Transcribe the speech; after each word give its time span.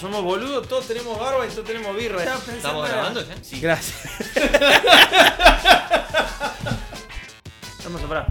Somos 0.00 0.22
boludos, 0.22 0.68
todos 0.68 0.86
tenemos 0.86 1.18
barba 1.18 1.46
y 1.46 1.50
todos 1.50 1.64
tenemos 1.64 1.96
birra. 1.96 2.22
¿Estamos 2.22 2.88
grabando 2.88 3.26
ya? 3.26 3.34
Sí. 3.42 3.60
Gracias. 3.60 4.08
Vamos 7.84 8.02
a 8.02 8.06
parar. 8.08 8.26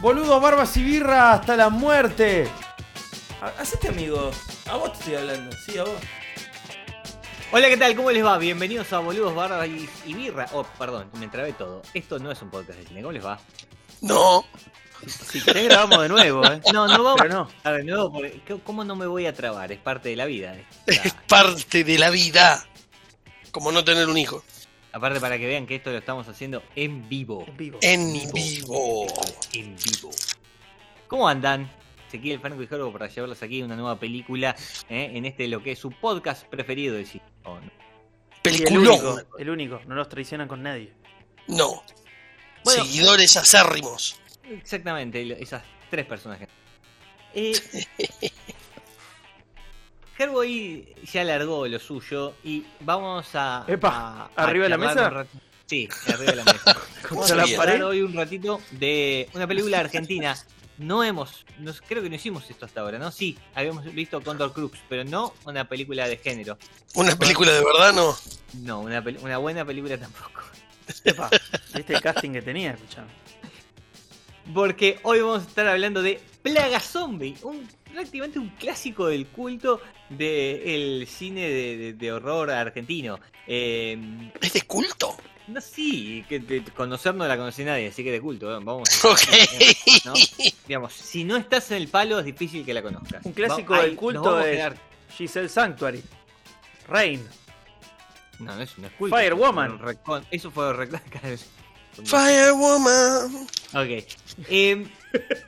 Boludos, 0.00 0.40
barbas 0.40 0.76
y 0.76 0.82
birra 0.82 1.32
hasta 1.34 1.56
la 1.56 1.68
muerte. 1.68 2.48
Ha- 3.42 3.60
Hacete 3.60 3.88
amigo. 3.88 4.30
A 4.70 4.76
vos 4.76 4.92
te 4.92 4.98
estoy 5.00 5.14
hablando. 5.16 5.54
Sí, 5.66 5.76
a 5.78 5.84
vos. 5.84 5.92
Hola, 7.52 7.68
¿qué 7.68 7.76
tal? 7.76 7.96
¿Cómo 7.96 8.10
les 8.12 8.24
va? 8.24 8.38
Bienvenidos 8.38 8.92
a 8.92 9.00
Boludos, 9.00 9.34
Barba 9.34 9.66
y, 9.66 9.88
y 10.06 10.14
Birra. 10.14 10.46
Oh, 10.52 10.62
perdón, 10.78 11.10
me 11.18 11.26
trabé 11.26 11.52
todo. 11.52 11.82
Esto 11.92 12.20
no 12.20 12.30
es 12.30 12.40
un 12.42 12.50
podcast 12.50 12.78
de 12.78 12.86
cine. 12.86 13.02
¿Cómo 13.02 13.12
les 13.12 13.26
va? 13.26 13.40
No. 14.00 14.44
Si 15.06 15.40
querés 15.42 15.64
grabamos 15.64 16.02
de 16.02 16.08
nuevo, 16.08 16.44
eh. 16.44 16.60
No, 16.72 16.86
no 16.86 17.02
vamos 17.02 17.20
Pero 17.22 17.34
no. 17.34 17.50
a 17.64 17.70
ver, 17.70 17.84
no, 17.84 18.12
porque 18.12 18.40
¿cómo 18.64 18.84
no 18.84 18.96
me 18.96 19.06
voy 19.06 19.26
a 19.26 19.34
trabar? 19.34 19.72
Es 19.72 19.78
parte 19.78 20.08
de 20.10 20.16
la 20.16 20.26
vida. 20.26 20.54
Es 20.86 21.04
Está- 21.06 21.22
parte 21.26 21.84
de 21.84 21.98
la 21.98 22.10
vida. 22.10 22.66
Como 23.50 23.72
no 23.72 23.84
tener 23.84 24.08
un 24.08 24.18
hijo. 24.18 24.44
Aparte, 24.92 25.20
para 25.20 25.38
que 25.38 25.46
vean 25.46 25.66
que 25.66 25.76
esto 25.76 25.90
lo 25.90 25.98
estamos 25.98 26.26
haciendo 26.28 26.62
en 26.76 27.08
vivo. 27.08 27.44
En 27.46 27.56
vivo. 27.56 27.78
En 27.82 28.12
vivo. 28.32 29.06
En 29.52 29.76
vivo. 29.76 30.10
¿Cómo 31.08 31.28
andan? 31.28 31.70
Ezequiel 32.08 32.40
Franco 32.40 32.60
y 32.62 32.66
Jorgo 32.66 32.92
para 32.92 33.06
llevarlos 33.08 33.40
aquí 33.42 33.60
a 33.62 33.64
una 33.64 33.76
nueva 33.76 33.98
película 33.98 34.56
eh, 34.88 35.10
en 35.14 35.24
este 35.26 35.46
lo 35.46 35.62
que 35.62 35.72
es 35.72 35.78
su 35.78 35.90
podcast 35.92 36.44
preferido 36.46 36.96
de 36.96 37.06
cine. 37.06 37.24
Oh, 37.44 37.58
no. 37.60 37.70
El 38.42 38.78
único, 38.78 39.20
el 39.38 39.50
único. 39.50 39.80
No 39.86 39.94
nos 39.94 40.08
traicionan 40.08 40.48
con 40.48 40.62
nadie. 40.62 40.92
No. 41.46 41.82
Bueno. 42.64 42.84
Seguidores 42.84 43.36
acérrimos. 43.36 44.19
Exactamente, 44.50 45.42
esas 45.42 45.62
tres 45.90 46.06
personas. 46.06 46.40
Eh, 47.34 47.52
Gerbo 50.16 50.40
ahí 50.40 50.92
ya 51.10 51.24
largó 51.24 51.66
lo 51.66 51.78
suyo 51.78 52.34
y 52.44 52.64
vamos 52.80 53.26
a. 53.34 53.64
Epa, 53.66 53.88
a- 53.88 54.30
a 54.36 54.44
¿arriba 54.44 54.64
de 54.64 54.70
la 54.70 54.78
mesa? 54.78 55.26
Sí, 55.66 55.88
arriba 56.08 56.32
de 56.32 56.36
la 56.36 56.44
mesa. 56.44 56.76
Vamos 57.10 57.30
a 57.30 57.36
la 57.36 57.42
hablar 57.44 57.82
hoy 57.84 58.02
un 58.02 58.12
ratito 58.12 58.60
de 58.72 59.28
una 59.34 59.46
película 59.46 59.78
argentina. 59.80 60.36
No 60.78 61.04
hemos, 61.04 61.44
no- 61.58 61.72
creo 61.86 62.02
que 62.02 62.08
no 62.10 62.16
hicimos 62.16 62.48
esto 62.50 62.66
hasta 62.66 62.80
ahora, 62.80 62.98
¿no? 62.98 63.10
Sí, 63.12 63.38
habíamos 63.54 63.84
visto 63.94 64.20
Condor 64.22 64.52
Crux, 64.52 64.78
pero 64.88 65.04
no 65.04 65.32
una 65.44 65.68
película 65.68 66.08
de 66.08 66.16
género. 66.16 66.58
Una 66.94 67.14
película 67.16 67.52
de 67.52 67.64
verdad, 67.64 67.92
no. 67.94 68.16
No, 68.62 68.80
una, 68.80 69.02
pel- 69.04 69.20
una 69.22 69.38
buena 69.38 69.64
película 69.64 69.96
tampoco. 69.96 70.40
Epa, 71.04 71.30
¿viste 71.74 71.94
el 71.94 72.00
casting 72.02 72.32
que 72.32 72.42
tenía? 72.42 72.72
Escuchame. 72.72 73.08
Porque 74.54 74.98
hoy 75.02 75.20
vamos 75.20 75.44
a 75.44 75.48
estar 75.48 75.66
hablando 75.68 76.02
de 76.02 76.20
Plaga 76.42 76.80
Zombie, 76.80 77.36
un, 77.42 77.68
prácticamente 77.92 78.38
un 78.38 78.48
clásico 78.50 79.06
del 79.06 79.26
culto 79.26 79.80
del 80.08 81.06
cine 81.06 81.42
de, 81.48 81.76
de- 81.76 81.92
de 81.92 82.12
horror 82.12 82.50
argentino. 82.50 83.18
Eh, 83.46 84.30
Es 84.40 84.52
de 84.54 84.62
culto. 84.62 85.16
no 85.48 85.60
sí, 85.60 86.24
que 86.28 86.38
de 86.40 86.62
conocer 86.64 87.14
no 87.14 87.26
la 87.26 87.36
conoce 87.36 87.64
nadie, 87.64 87.88
así 87.88 88.02
que 88.04 88.10
de 88.12 88.20
culto, 88.20 88.50
eh, 88.50 88.60
vamos. 88.62 88.88
Ok. 89.04 89.20
¿no? 90.04 90.12
Digamos, 90.66 90.92
si 90.94 91.24
no 91.24 91.36
estás 91.36 91.70
en 91.72 91.78
el 91.78 91.88
palo 91.88 92.18
es 92.18 92.24
difícil 92.24 92.64
que 92.64 92.72
la 92.74 92.82
conozcas. 92.82 93.24
Un 93.24 93.32
clásico 93.32 93.72
Va- 93.74 93.80
del 93.82 93.90
ahí 93.90 93.96
culto 93.96 94.40
es- 94.40 94.56
quedar- 94.56 94.76
Giselle 95.16 95.48
Sanctuary. 95.48 96.02
Rain. 96.88 97.24
No, 98.38 98.54
no 98.56 98.62
es, 98.62 98.78
no 98.78 98.86
es 98.86 98.92
culto. 98.94 99.16
Firewoman. 99.16 99.78
Recon- 99.80 100.24
Eso 100.30 100.50
fue 100.50 100.72
Firewoman. 102.04 103.46
Ok. 103.74 104.04
Eh, 104.48 104.86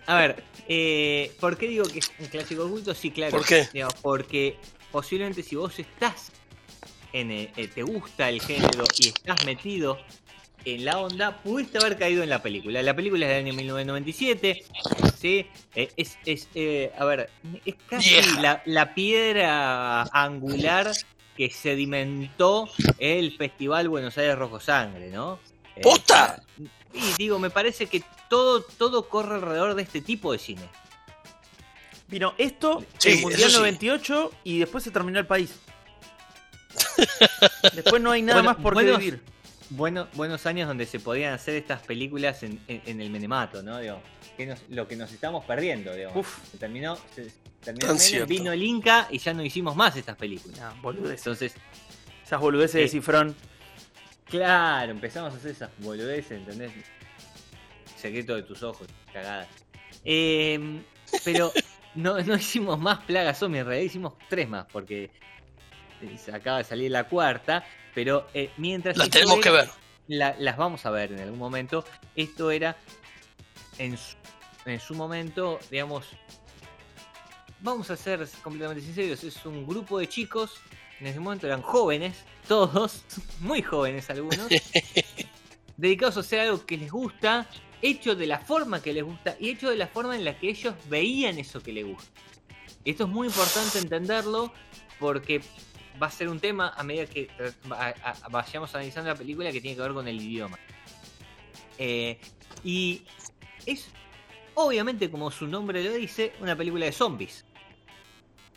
a 0.07 0.17
ver, 0.17 0.45
eh, 0.69 1.33
¿por 1.41 1.57
qué 1.57 1.69
digo 1.69 1.85
que 1.85 2.01
es 2.01 2.11
un 2.19 2.27
clásico 2.27 2.65
oculto? 2.65 2.95
Sí, 2.95 3.11
claro. 3.11 3.39
¿Por 3.39 3.47
qué? 3.47 3.69
Digamos, 3.73 3.95
porque 4.03 4.57
posiblemente 4.91 5.43
si 5.43 5.57
vos 5.57 5.79
estás 5.79 6.33
en 7.13 7.31
eh, 7.31 7.53
eh, 7.57 7.69
te 7.69 7.83
gusta 7.83 8.29
el 8.29 8.41
género 8.41 8.85
y 8.99 9.09
estás 9.09 9.45
metido 9.45 9.99
en 10.65 10.85
la 10.85 10.99
onda, 10.99 11.43
pudiste 11.43 11.79
haber 11.79 11.99
caído 11.99 12.23
en 12.23 12.31
la 12.31 12.43
película. 12.43 12.83
La 12.83 12.95
película 12.95 13.27
es 13.27 13.33
del 13.33 13.47
año 13.47 13.55
1997, 13.55 14.65
¿sí? 15.19 15.47
Eh, 15.75 15.91
es, 15.97 16.19
es 16.25 16.49
eh, 16.55 16.93
a 16.97 17.05
ver, 17.05 17.31
es 17.65 17.75
casi 17.89 18.15
la 18.67 18.95
piedra 18.95 20.03
angular 20.05 20.93
que 21.37 21.51
sedimentó 21.51 22.69
el 22.99 23.37
Festival 23.37 23.89
Buenos 23.89 24.17
Aires 24.19 24.39
Rojo 24.39 24.61
Sangre, 24.61 25.11
¿no? 25.11 25.41
Eh, 25.83 25.91
¡Posta! 25.91 26.43
y 26.95 27.13
digo, 27.19 27.39
me 27.39 27.51
parece 27.51 27.87
que 27.87 28.03
todo, 28.29 28.63
todo 28.63 29.09
corre 29.09 29.37
alrededor 29.37 29.75
de 29.75 29.83
este 29.83 30.01
tipo 30.01 30.33
de 30.33 30.39
cine. 30.39 30.69
Vino 32.09 32.35
esto, 32.39 32.85
Sí, 32.99 33.13
el 33.13 33.21
Mundial 33.23 33.51
sí. 33.51 33.57
98 33.57 34.31
y 34.45 34.59
después 34.59 34.85
se 34.85 34.91
terminó 34.91 35.19
el 35.19 35.27
país. 35.27 35.55
después 37.75 38.03
no 38.03 38.11
hay 38.11 38.23
nada 38.23 38.41
Bueno, 38.41 38.53
más 38.55 38.63
por 38.63 38.73
qué 38.75 38.83
buenos- 38.83 38.99
vivir. 38.99 39.23
Bueno, 39.71 40.07
buenos 40.15 40.45
años 40.45 40.69
donde 40.69 40.85
se 40.85 41.01
podían 41.01 41.33
hacer 41.33 41.55
estas 41.55 41.81
películas 41.81 42.43
en, 42.43 42.61
en- 42.69 42.83
en 42.85 43.01
el 43.01 43.09
Menemato, 43.09 43.63
¿no? 43.63 43.79
Digo, 43.79 44.03
que 44.37 44.45
nos- 44.47 44.61
lo 44.69 44.87
que 44.87 44.97
nos 44.97 45.11
estamos 45.13 45.45
perdiendo, 45.47 45.95
digamos. 45.95 46.19
Uf. 46.19 46.51
Se 46.51 46.59
terminó, 46.59 46.97
se- 47.15 47.33
terminó 47.63 47.87
Tan 47.87 47.97
el 48.15 48.27
vino 48.27 48.53
el 48.53 48.63
Inca 48.63 49.09
y 49.11 49.17
ya 49.19 49.33
no 49.33 49.43
hicimos 49.43 49.75
más 49.75 49.97
estas 49.97 50.17
películas. 50.17 50.59
No, 50.61 50.75
boludeces. 50.83 51.21
Entonces, 51.21 51.55
Esas 52.25 52.41
boludeces 52.41 52.75
de 52.81 52.89
Sí. 52.89 52.99
cifrón. 52.99 53.35
Claro, 54.33 54.91
empezamos 54.91 55.33
a 55.33 55.37
hacer 55.37 55.51
esas 55.53 55.71
boludeces, 55.79 56.33
¿entendés? 56.33 56.73
Secreto 57.97 58.35
de 58.35 58.43
tus 58.43 58.63
ojos, 58.63 58.89
cagadas. 59.13 59.47
Eh, 60.05 60.83
pero 61.25 61.53
no, 61.95 62.19
no 62.23 62.35
hicimos 62.35 62.79
más 62.81 63.05
plagas 63.05 63.39
zombie, 63.39 63.61
en 63.61 63.67
realidad 63.67 63.87
hicimos 63.87 64.15
tres 64.29 64.49
más, 64.49 64.67
porque 64.73 65.11
acaba 66.33 66.59
de 66.59 66.65
salir 66.65 66.91
la 66.91 67.05
cuarta, 67.05 67.65
pero 67.95 68.27
eh, 68.35 68.51
mientras... 68.57 68.97
La 68.97 69.05
esto 69.05 69.19
tenemos 69.19 69.35
era- 69.37 69.43
que 69.43 69.51
ver. 69.51 69.69
la- 70.09 70.35
las 70.39 70.57
vamos 70.57 70.85
a 70.87 70.91
ver 70.91 71.13
en 71.13 71.21
algún 71.21 71.39
momento. 71.39 71.85
Esto 72.17 72.51
era 72.51 72.77
en 73.79 73.97
su, 73.97 74.17
en 74.65 74.81
su 74.81 74.95
momento, 74.95 75.61
digamos, 75.71 76.09
vamos 77.61 77.91
a 77.91 77.97
ser 77.97 78.27
completamente 78.43 78.83
sinceros, 78.85 79.23
es 79.23 79.47
un 79.47 79.65
grupo 79.67 79.99
de 80.01 80.09
chicos, 80.09 80.55
en 81.03 81.09
ese 81.09 81.19
momento 81.19 81.49
eran 81.49 81.63
jóvenes, 81.63 82.17
todos, 82.47 83.03
muy 83.41 83.61
jóvenes 83.61 84.09
algunos, 84.09 84.47
dedicados 85.77 86.17
a 86.17 86.21
hacer 86.21 86.41
algo 86.41 86.65
que 86.65 86.77
les 86.77 86.93
gusta, 86.93 87.49
hecho 87.83 88.15
de 88.15 88.29
la 88.29 88.39
forma 88.39 88.81
que 88.81 88.93
les 88.93 89.03
gusta 89.03 89.37
y 89.41 89.51
hecho 89.51 89.69
de 89.69 89.75
la 89.75 89.89
forma 89.89 90.15
en 90.15 90.25
la 90.25 90.39
que 90.39 90.51
ellos 90.51 90.75
veían 90.89 91.41
eso 91.41 91.61
que 91.61 91.73
les 91.73 91.85
gusta. 91.85 92.09
Esto 92.85 93.05
es 93.05 93.11
muy 93.11 93.27
importante 93.27 93.81
entenderlo 93.81 94.53
porque 95.01 95.43
va 96.01 96.07
a 96.07 96.11
ser 96.11 96.29
un 96.29 96.39
tema 96.39 96.69
a 96.69 96.85
medida 96.85 97.07
que 97.07 97.29
vayamos 98.31 98.73
analizando 98.73 99.11
la 99.11 99.17
película 99.17 99.51
que 99.51 99.61
tiene 99.61 99.75
que 99.75 99.83
ver 99.83 99.95
con 99.95 100.07
el 100.07 100.21
idioma. 100.21 100.57
Eh, 101.79 102.21
y 102.63 103.03
es, 103.67 103.89
obviamente, 104.55 105.11
como 105.11 105.33
su 105.33 105.49
nombre 105.49 105.83
lo 105.83 105.95
dice, 105.95 106.33
una 106.41 106.55
película 106.55 106.87
de 106.87 106.93
zombies. 106.93 107.45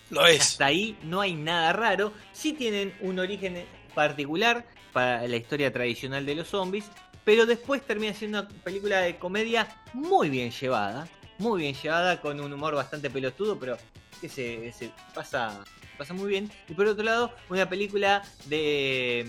Lo 0.09 0.25
es. 0.25 0.41
Hasta 0.41 0.67
ahí 0.67 0.97
no 1.03 1.21
hay 1.21 1.33
nada 1.33 1.73
raro. 1.73 2.13
Sí 2.31 2.53
tienen 2.53 2.93
un 3.01 3.19
origen 3.19 3.65
particular 3.93 4.65
para 4.93 5.27
la 5.27 5.35
historia 5.35 5.71
tradicional 5.73 6.25
de 6.25 6.35
los 6.35 6.47
zombies, 6.49 6.85
pero 7.23 7.45
después 7.45 7.81
termina 7.85 8.13
siendo 8.13 8.39
una 8.41 8.47
película 8.49 8.99
de 9.01 9.17
comedia 9.17 9.67
muy 9.93 10.29
bien 10.29 10.51
llevada, 10.51 11.07
muy 11.37 11.61
bien 11.61 11.73
llevada, 11.75 12.21
con 12.21 12.39
un 12.39 12.53
humor 12.53 12.75
bastante 12.75 13.09
pelotudo, 13.09 13.59
pero 13.59 13.77
que 14.21 14.29
se, 14.29 14.71
pasa, 15.13 15.63
pasa 15.97 16.13
muy 16.13 16.29
bien. 16.29 16.49
Y 16.69 16.73
por 16.73 16.85
otro 16.87 17.03
lado, 17.03 17.31
una 17.49 17.67
película 17.67 18.23
de, 18.45 19.27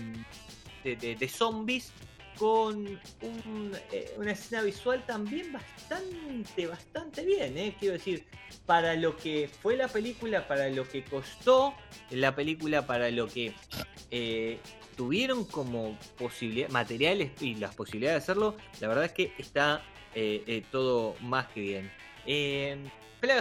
de, 0.83 0.95
de- 0.95 1.15
de 1.15 1.27
zombies 1.27 1.91
con 2.37 2.99
un, 3.21 3.71
eh, 3.91 4.13
una 4.17 4.31
escena 4.31 4.61
visual 4.61 5.05
también 5.05 5.51
bastante, 5.51 6.67
bastante 6.67 7.25
bien, 7.25 7.57
¿eh? 7.57 7.75
quiero 7.79 7.93
decir, 7.93 8.25
para 8.65 8.95
lo 8.95 9.15
que 9.17 9.49
fue 9.61 9.75
la 9.75 9.87
película, 9.87 10.47
para 10.47 10.69
lo 10.69 10.87
que 10.87 11.03
costó 11.03 11.73
la 12.11 12.35
película, 12.35 12.85
para 12.85 13.09
lo 13.11 13.27
que 13.27 13.53
eh, 14.11 14.59
tuvieron 14.95 15.45
como 15.45 15.97
posibilidad, 16.17 16.69
materiales 16.69 17.31
y 17.41 17.55
las 17.55 17.75
posibilidades 17.75 18.25
de 18.25 18.31
hacerlo, 18.31 18.57
la 18.79 18.87
verdad 18.87 19.05
es 19.05 19.11
que 19.11 19.33
está 19.37 19.83
eh, 20.13 20.63
todo 20.71 21.15
más 21.21 21.47
que 21.47 21.61
bien. 21.61 21.91
Eh, 22.25 22.77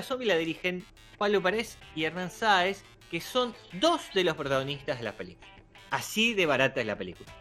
Zombie 0.02 0.26
la 0.26 0.36
dirigen 0.36 0.84
Pablo 1.18 1.42
Párez 1.42 1.78
y 1.94 2.04
Hernán 2.04 2.30
Sáez, 2.30 2.82
que 3.10 3.20
son 3.20 3.54
dos 3.74 4.02
de 4.14 4.24
los 4.24 4.36
protagonistas 4.36 4.98
de 4.98 5.04
la 5.04 5.16
película. 5.16 5.48
Así 5.90 6.34
de 6.34 6.46
barata 6.46 6.80
es 6.80 6.86
la 6.86 6.96
película. 6.96 7.32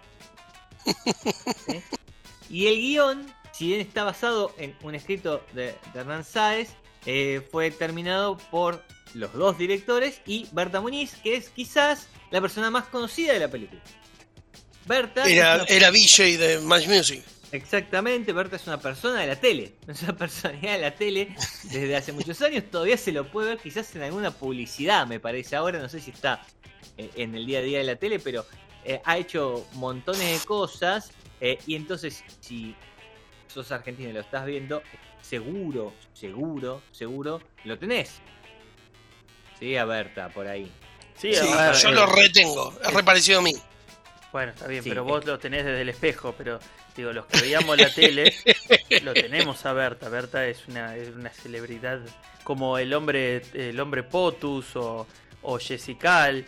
¿Sí? 0.86 1.82
Y 2.50 2.68
el 2.68 2.76
guion, 2.78 3.34
si 3.52 3.68
bien 3.68 3.82
está 3.82 4.04
basado 4.04 4.54
en 4.58 4.76
un 4.84 4.96
escrito 4.96 5.44
de, 5.54 5.76
de 5.94 6.00
Hernán 6.00 6.24
Sáez, 6.24 6.70
eh, 7.06 7.42
fue 7.52 7.72
terminado 7.72 8.38
por 8.52 8.84
los 9.14 9.34
dos 9.34 9.58
directores 9.58 10.22
y 10.26 10.48
Berta 10.52 10.82
Muniz, 10.82 11.16
que 11.24 11.36
es 11.36 11.50
quizás 11.50 12.08
la 12.32 12.42
persona 12.42 12.70
más 12.70 12.86
conocida 12.86 13.34
de 13.34 13.40
la 13.40 13.48
película. 13.48 13.82
Berta 14.86 15.24
Era, 15.28 15.56
una- 15.56 15.64
era 15.66 15.90
VJ 15.90 16.38
de 16.38 16.60
Match 16.60 16.88
Music. 16.88 17.24
Exactamente, 17.52 18.34
Berta 18.34 18.58
es 18.58 18.68
una 18.68 18.80
persona 18.80 19.22
de 19.22 19.28
la 19.28 19.36
tele, 19.40 19.74
es 19.88 20.02
una 20.04 20.16
personalidad 20.18 20.74
de 20.74 20.80
la 20.80 20.92
tele 20.96 21.36
desde 21.64 21.96
hace 21.96 22.12
muchos 22.12 22.42
años, 22.42 22.64
todavía 22.70 22.98
se 22.98 23.12
lo 23.12 23.32
puede 23.32 23.50
ver 23.50 23.58
quizás 23.60 23.96
en 23.96 24.02
alguna 24.04 24.32
publicidad, 24.32 25.08
me 25.08 25.20
parece 25.20 25.56
ahora, 25.56 25.80
no 25.80 25.88
sé 25.88 26.00
si 26.02 26.12
está 26.12 26.46
en 26.98 27.34
el 27.36 27.46
día 27.46 27.60
a 27.60 27.62
día 27.62 27.78
de 27.80 27.84
la 27.86 27.96
tele, 27.96 28.20
pero 28.20 28.46
eh, 28.86 29.02
ha 29.04 29.18
hecho 29.18 29.66
montones 29.74 30.40
de 30.40 30.46
cosas 30.46 31.12
eh, 31.42 31.58
y 31.66 31.76
entonces 31.76 32.24
si 32.40 32.76
sos 33.48 33.72
argentino 33.72 34.10
y 34.10 34.14
lo 34.14 34.20
estás 34.22 34.46
viendo, 34.46 34.84
seguro, 35.22 35.94
seguro, 36.14 36.82
seguro 36.92 37.42
lo 37.64 37.80
tenés. 37.80 38.22
Sí, 39.60 39.76
a 39.76 39.86
Berta 39.86 40.30
por 40.30 40.48
ahí. 40.48 40.72
Sí, 41.18 41.34
Sí, 41.34 41.48
a 41.48 41.72
ver, 41.72 41.76
yo 41.76 41.90
eh, 41.90 41.94
lo 41.94 42.06
retengo. 42.06 42.74
Es 42.84 42.94
reparecido 42.94 43.40
a 43.40 43.42
mí. 43.42 43.54
Bueno, 44.32 44.52
está 44.52 44.68
bien, 44.68 44.84
Sí, 44.84 44.90
pero 44.90 45.04
vos 45.04 45.26
lo 45.26 45.40
tenés 45.40 45.66
desde 45.66 45.82
el 45.82 45.90
espejo, 45.90 46.36
pero 46.38 46.60
digo, 46.96 47.14
los 47.14 47.26
que 47.26 47.40
veíamos 47.40 47.78
la 47.78 47.90
tele, 47.90 48.36
lo 49.04 49.14
tenemos 49.14 49.66
a 49.66 49.74
Berta. 49.74 50.10
Berta 50.10 50.46
es 50.46 50.68
una, 50.68 50.96
es 50.96 51.10
una 51.10 51.30
celebridad 51.30 52.02
como 52.44 52.78
el 52.78 52.94
hombre, 52.94 53.42
el 53.54 53.80
hombre 53.80 54.04
Potus 54.04 54.76
o, 54.76 55.08
o 55.42 55.58
Jessical 55.58 56.46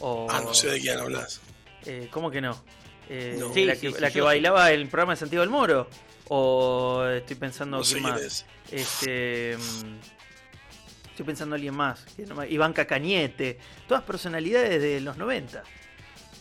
o 0.00 0.26
Ah, 0.30 0.40
no 0.42 0.54
sé 0.54 0.70
de 0.70 0.80
quién 0.80 0.98
hablas. 0.98 1.40
Eh, 1.86 2.08
¿cómo 2.10 2.30
que 2.30 2.40
no? 2.40 2.60
Eh, 3.08 3.36
No. 3.38 3.52
Sí, 3.52 3.64
la 3.64 3.74
que, 3.74 3.90
sí, 3.92 3.96
la 4.00 4.10
que 4.10 4.20
bailaba 4.20 4.70
el 4.72 4.86
programa 4.88 5.12
de 5.12 5.16
Santiago 5.20 5.40
del 5.42 5.50
Moro 5.50 5.88
o 6.28 7.04
estoy 7.16 7.36
pensando 7.36 7.78
No 7.78 7.82
quién 7.82 8.02
más. 8.02 8.20
es. 8.20 8.46
Este, 8.70 9.56
mm, 9.56 11.08
estoy 11.10 11.26
pensando 11.26 11.54
en 11.56 11.58
alguien 11.60 11.74
más. 11.74 12.04
Iván 12.50 12.72
Cacañete. 12.72 13.58
Todas 13.86 14.02
personalidades 14.04 14.80
de 14.82 15.00
los 15.00 15.16
90. 15.16 15.62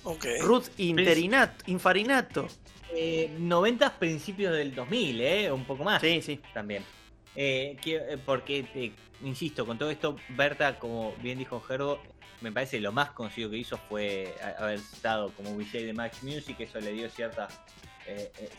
Ok. 0.03 0.25
Ruth 0.41 0.65
Interinato, 0.77 1.63
Infarinato. 1.67 2.47
Eh, 2.93 3.33
90 3.37 3.99
principios 3.99 4.53
del 4.53 4.73
2000, 4.73 5.21
¿eh? 5.21 5.51
Un 5.51 5.65
poco 5.65 5.83
más. 5.83 6.01
Sí, 6.01 6.21
sí. 6.21 6.39
también. 6.53 6.83
Eh, 7.39 7.77
eh, 7.85 8.17
porque, 8.25 8.63
te- 8.63 8.93
insisto, 9.25 9.63
con 9.65 9.77
todo 9.77 9.91
esto, 9.91 10.15
Berta, 10.29 10.79
como 10.79 11.13
bien 11.21 11.37
dijo 11.37 11.61
Gerbo, 11.61 12.01
me 12.41 12.51
parece 12.51 12.79
lo 12.79 12.91
más 12.91 13.11
conocido 13.11 13.51
que 13.51 13.57
hizo 13.57 13.77
fue 13.77 14.33
a- 14.43 14.63
haber 14.63 14.79
estado 14.79 15.31
como 15.33 15.55
VJ 15.55 15.83
de 15.85 15.93
Match 15.93 16.23
Music, 16.23 16.59
eso 16.59 16.79
le 16.79 16.91
dio 16.93 17.07
cierta 17.11 17.47
eh, 18.07 18.31
eh, 18.39 18.49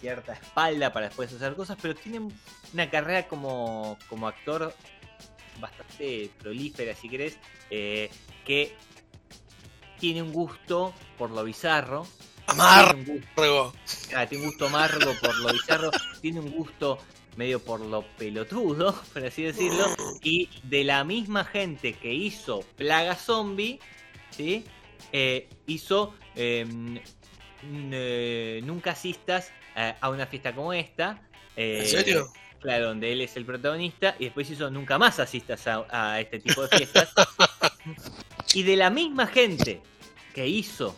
cierta 0.00 0.32
espalda 0.32 0.92
para 0.92 1.06
después 1.06 1.32
hacer 1.32 1.54
cosas, 1.54 1.78
pero 1.80 1.94
tiene 1.94 2.28
una 2.72 2.90
carrera 2.90 3.28
como, 3.28 3.96
como 4.08 4.26
actor 4.26 4.74
bastante 5.60 6.30
prolífera, 6.38 6.94
si 6.96 7.08
querés, 7.08 7.38
eh, 7.70 8.10
que 8.44 8.74
tiene 10.00 10.20
un 10.22 10.32
gusto 10.32 10.92
por 11.16 11.30
lo 11.30 11.44
bizarro, 11.44 12.06
Amar. 12.46 12.94
tiene 12.94 13.10
un 13.12 13.20
gusto. 13.20 13.72
Ah, 14.16 14.26
tiene 14.26 14.44
un 14.44 14.50
gusto 14.50 14.66
amargo 14.66 15.12
por 15.20 15.36
lo 15.38 15.52
bizarro, 15.52 15.90
tiene 16.20 16.40
un 16.40 16.50
gusto 16.50 16.98
medio 17.36 17.62
por 17.62 17.80
lo 17.80 18.02
pelotudo, 18.16 18.94
por 19.12 19.24
así 19.24 19.42
decirlo, 19.42 19.90
y 20.22 20.48
de 20.62 20.84
la 20.84 21.04
misma 21.04 21.44
gente 21.44 21.92
que 21.94 22.12
hizo 22.12 22.60
Plaga 22.76 23.14
Zombie, 23.14 23.78
¿sí? 24.30 24.64
Eh, 25.12 25.48
hizo 25.66 26.14
eh, 26.34 26.60
n- 26.68 27.02
eh, 27.92 28.60
Nunca 28.64 28.92
asistas 28.92 29.52
a, 29.74 29.96
a 30.00 30.10
una 30.10 30.26
fiesta 30.26 30.54
como 30.54 30.72
esta. 30.72 31.22
eh, 31.56 31.80
¿En 31.80 31.86
serio? 31.86 32.32
Claro, 32.60 32.86
donde 32.88 33.12
él 33.12 33.20
es 33.20 33.36
el 33.36 33.44
protagonista, 33.44 34.16
y 34.18 34.24
después 34.24 34.50
hizo 34.50 34.70
Nunca 34.70 34.98
más 34.98 35.20
asistas 35.20 35.66
a, 35.66 35.86
a 35.90 36.20
este 36.20 36.38
tipo 36.40 36.62
de 36.62 36.68
fiestas. 36.68 37.14
y 38.54 38.62
de 38.62 38.76
la 38.76 38.90
misma 38.90 39.26
gente 39.26 39.80
que 40.34 40.46
hizo 40.48 40.96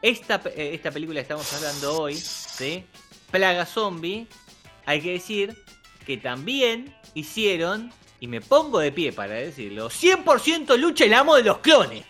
esta, 0.00 0.40
eh, 0.56 0.74
esta 0.74 0.90
película 0.90 1.18
que 1.20 1.22
estamos 1.22 1.52
hablando 1.52 2.00
hoy, 2.00 2.14
¿sí? 2.16 2.84
Plaga 3.30 3.64
Zombie, 3.66 4.26
hay 4.86 5.00
que 5.00 5.12
decir 5.12 5.56
que 6.06 6.16
también 6.16 6.94
hicieron, 7.14 7.92
y 8.20 8.26
me 8.28 8.40
pongo 8.40 8.78
de 8.80 8.92
pie 8.92 9.12
para 9.12 9.34
decirlo, 9.34 9.88
100% 9.90 10.76
lucha 10.78 11.04
el 11.04 11.14
amo 11.14 11.36
de 11.36 11.42
los 11.44 11.58
clones, 11.58 12.04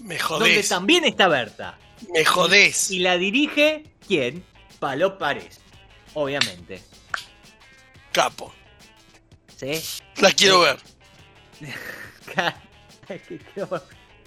Me 0.00 0.16
donde 0.18 0.18
jodés. 0.18 0.68
también 0.68 1.04
está 1.04 1.28
Berta. 1.28 1.78
Me 2.12 2.24
jodés. 2.24 2.90
Y 2.90 2.98
la 3.00 3.16
dirige, 3.18 3.84
¿quién? 4.06 4.44
Palo 4.78 5.16
Párez, 5.18 5.60
obviamente. 6.14 6.82
Capo. 8.12 8.52
¿Sí? 9.56 9.80
La 10.20 10.30
quiero 10.32 10.60
ver. 10.62 10.76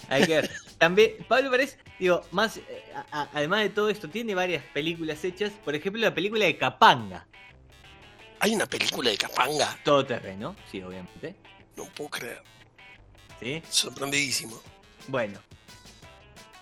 Hay 0.09 0.25
que- 0.25 0.27
ver. 0.35 0.51
También, 0.77 1.13
Pablo 1.27 1.49
Pérez, 1.51 1.77
digo, 1.99 2.21
más, 2.31 2.57
eh, 2.57 2.63
a- 2.95 3.21
a- 3.23 3.29
además 3.33 3.61
de 3.61 3.69
todo 3.69 3.89
esto, 3.89 4.07
tiene 4.09 4.35
varias 4.35 4.63
películas 4.73 5.23
hechas. 5.25 5.51
Por 5.65 5.75
ejemplo, 5.75 6.01
la 6.01 6.13
película 6.13 6.45
de 6.45 6.57
Capanga, 6.57 7.27
Hay 8.39 8.53
una 8.55 8.65
película 8.67 9.09
de 9.09 9.17
Capanga. 9.17 9.77
Todo 9.83 10.05
Terreno, 10.05 10.55
sí, 10.71 10.81
obviamente. 10.81 11.35
No 11.75 11.85
puedo 11.85 12.09
creer. 12.11 12.43
¿sí? 13.39 13.61
Sorprendidísimo. 13.69 14.61
Bueno. 15.07 15.39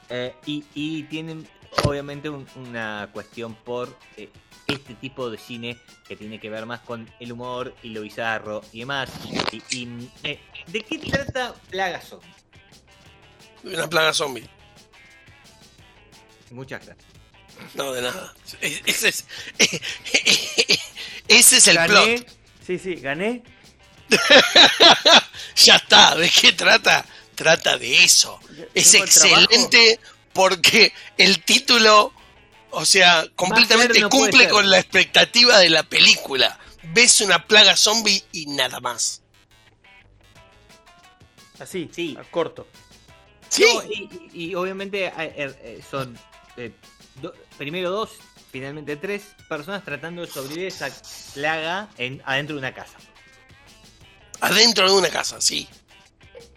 Eh, 0.09 0.35
y, 0.45 0.63
y 0.73 1.03
tienen, 1.03 1.47
obviamente, 1.83 2.29
un- 2.29 2.47
una 2.55 3.09
cuestión 3.11 3.55
por 3.55 3.97
eh, 4.17 4.29
este 4.67 4.93
tipo 4.95 5.29
de 5.29 5.37
cine 5.37 5.77
que 6.07 6.15
tiene 6.15 6.39
que 6.39 6.49
ver 6.49 6.65
más 6.65 6.81
con 6.81 7.09
el 7.19 7.31
humor 7.31 7.75
y 7.83 7.89
lo 7.89 8.01
bizarro 8.01 8.61
y 8.71 8.79
demás. 8.79 9.09
Y, 9.51 9.75
y, 9.77 10.11
eh, 10.23 10.39
¿De 10.67 10.81
qué 10.81 10.97
trata 10.99 11.53
Plaga 11.69 11.99
Zombie? 12.01 12.29
Una 13.63 13.87
plaga 13.89 14.13
zombie. 14.13 14.47
Muchas 16.51 16.85
gracias. 16.85 17.07
No, 17.73 17.91
de 17.93 18.01
nada. 18.03 18.33
E- 18.61 18.81
Ese 18.85 19.09
es, 19.09 19.25
ese 21.27 21.57
es 21.57 21.67
el 21.67 21.75
gané. 21.75 22.17
plot. 22.19 22.37
Sí, 22.65 22.79
sí, 22.79 22.95
gané. 22.95 23.43
Ya 25.57 25.75
está. 25.77 26.15
¿De 26.15 26.29
qué 26.29 26.51
trata? 26.53 27.05
Trata 27.35 27.77
de 27.77 28.03
eso. 28.03 28.39
Es 28.73 28.93
excelente 28.93 29.99
porque 30.33 30.93
el 31.17 31.43
título, 31.43 32.13
o 32.71 32.85
sea, 32.85 33.25
completamente 33.35 33.99
no 33.99 34.09
cumple 34.09 34.49
con 34.49 34.69
la 34.69 34.79
expectativa 34.79 35.57
de 35.59 35.69
la 35.69 35.83
película. 35.83 36.59
Ves 36.93 37.21
una 37.21 37.45
plaga 37.47 37.75
zombie 37.77 38.23
y 38.31 38.45
nada 38.47 38.79
más. 38.79 39.21
Así, 41.59 41.89
Sí. 41.93 42.17
a 42.19 42.23
corto. 42.23 42.67
Sí, 43.49 43.63
No, 43.63 43.83
y, 44.33 44.55
obviamente 44.55 45.05
eh, 45.05 45.13
eh, 45.17 45.81
son 45.89 46.17
eh, 46.57 46.71
do- 47.21 47.33
primero 47.57 47.89
dos, 47.91 48.11
finalmente 48.55 48.95
tres 48.95 49.35
personas 49.49 49.83
tratando 49.83 50.21
de 50.21 50.31
sobrevivir 50.31 50.67
a 50.67 50.87
esa 50.87 50.89
plaga 51.33 51.89
en, 51.97 52.21
adentro 52.23 52.55
de 52.55 52.59
una 52.59 52.73
casa. 52.73 52.95
adentro 54.39 54.89
de 54.89 54.97
una 54.97 55.09
casa, 55.09 55.41
sí. 55.41 55.67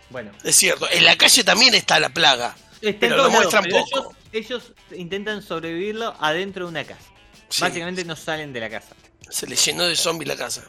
Bueno, 0.08 0.30
Es 0.44 0.54
cierto. 0.54 0.88
En 0.88 1.04
la 1.04 1.16
calle 1.16 1.42
también 1.42 1.74
está 1.74 1.98
la 1.98 2.10
plaga. 2.10 2.54
está 2.80 3.00
Pero 3.00 3.16
lo 3.16 3.30
muestran 3.30 3.64
pero 3.64 3.84
poco. 3.84 4.14
Ellos, 4.30 4.62
ellos 4.68 4.72
intentan 4.96 5.42
sobrevivirlo 5.42 6.14
adentro 6.20 6.66
de 6.66 6.70
una 6.70 6.84
casa. 6.84 7.02
Sí, 7.48 7.62
Básicamente 7.62 8.04
no 8.04 8.14
salen 8.14 8.52
de 8.52 8.60
la 8.60 8.70
casa. 8.70 8.94
Se 9.28 9.48
le 9.48 9.56
llenó 9.56 9.82
de 9.82 9.96
zombies 9.96 10.28
la 10.28 10.36
casa. 10.36 10.62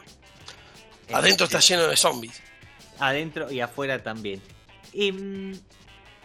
Adentro 1.12 1.46
está 1.46 1.60
lleno 1.60 1.86
de 1.86 1.96
zombies. 1.96 2.42
Adentro 2.98 3.52
y 3.52 3.60
afuera 3.60 4.02
también. 4.02 4.42
Y, 4.92 5.12
mm, 5.12 5.60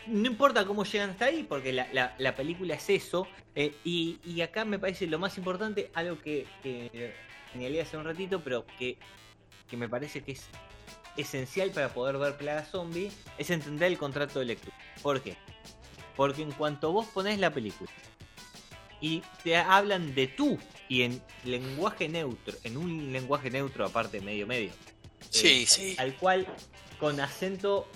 no 0.07 0.27
importa 0.27 0.65
cómo 0.65 0.83
llegan 0.83 1.11
hasta 1.11 1.25
ahí, 1.25 1.43
porque 1.43 1.73
la, 1.73 1.87
la- 1.93 2.15
la 2.17 2.35
película 2.35 2.75
es 2.75 2.89
eso. 2.89 3.27
eh, 3.55 3.73
y, 3.83 4.19
y 4.25 4.41
acá 4.41 4.65
me 4.65 4.79
parece 4.79 5.07
lo 5.07 5.17
más 5.19 5.37
importante, 5.37 5.89
algo 5.93 6.19
que, 6.21 6.45
que 6.63 7.13
señalé 7.53 7.81
hace 7.81 7.97
un 7.97 8.03
ratito, 8.05 8.41
pero 8.43 8.65
que, 8.77 8.97
que 9.69 9.77
me 9.77 9.87
parece 9.89 10.21
que 10.23 10.33
es 10.33 10.45
esencial 11.17 11.71
para 11.71 11.89
poder 11.93 12.17
ver 12.17 12.35
Plaga 12.37 12.65
Zombie, 12.65 13.11
es 13.37 13.49
entender 13.49 13.91
el 13.91 13.97
contrato 13.97 14.39
de 14.39 14.45
lectura. 14.45 14.75
¿Por 15.01 15.21
qué? 15.21 15.37
Porque 16.15 16.41
en 16.41 16.51
cuanto 16.51 16.91
vos 16.91 17.07
ponés 17.07 17.39
la 17.39 17.51
película 17.51 17.89
y 19.01 19.21
te 19.43 19.55
hablan 19.57 20.13
de 20.15 20.27
tú 20.27 20.57
y 20.89 21.01
en 21.03 21.21
lenguaje 21.43 22.07
neutro, 22.09 22.55
en 22.63 22.77
un 22.77 23.11
lenguaje 23.11 23.49
neutro 23.49 23.85
aparte 23.85 24.19
medio 24.21 24.45
medio, 24.47 24.71
Sí, 25.29 25.65
sí. 25.65 25.95
al 25.97 26.13
cual 26.15 26.45
con 26.99 27.19
acento 27.19 27.89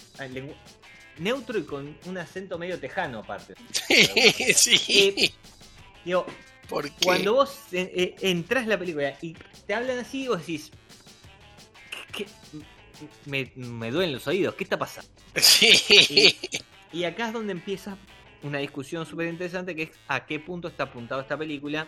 neutro 1.19 1.57
y 1.59 1.63
con 1.63 1.97
un 2.05 2.17
acento 2.17 2.57
medio 2.57 2.79
tejano 2.79 3.19
aparte. 3.19 3.55
sí. 4.55 5.13
Eh, 5.17 5.31
Digo, 6.05 6.25
Porque 6.67 6.91
cuando 7.03 7.33
vos 7.33 7.59
eh, 7.73 7.91
eh, 7.95 8.15
entras 8.21 8.65
a 8.65 8.69
la 8.69 8.79
película 8.79 9.17
y 9.21 9.33
te 9.67 9.73
hablan 9.73 9.99
así, 9.99 10.27
vos 10.27 10.39
decís, 10.39 10.71
¿qué- 12.11 12.25
qué- 12.25 12.29
Me, 13.25 13.51
me 13.55 13.91
duelen 13.91 14.13
los 14.13 14.27
oídos, 14.27 14.55
¿qué 14.55 14.63
está 14.63 14.77
pasando? 14.77 15.09
Sí. 15.35 16.37
Y 16.91 17.03
acá 17.03 17.27
es 17.27 17.33
donde 17.33 17.51
empieza 17.53 17.97
una 18.43 18.59
discusión 18.59 19.05
súper 19.05 19.27
interesante 19.27 19.75
que 19.75 19.83
es 19.83 19.91
a 20.07 20.25
qué 20.25 20.39
punto 20.39 20.67
está 20.69 20.83
apuntado 20.83 21.21
esta 21.21 21.37
película, 21.37 21.87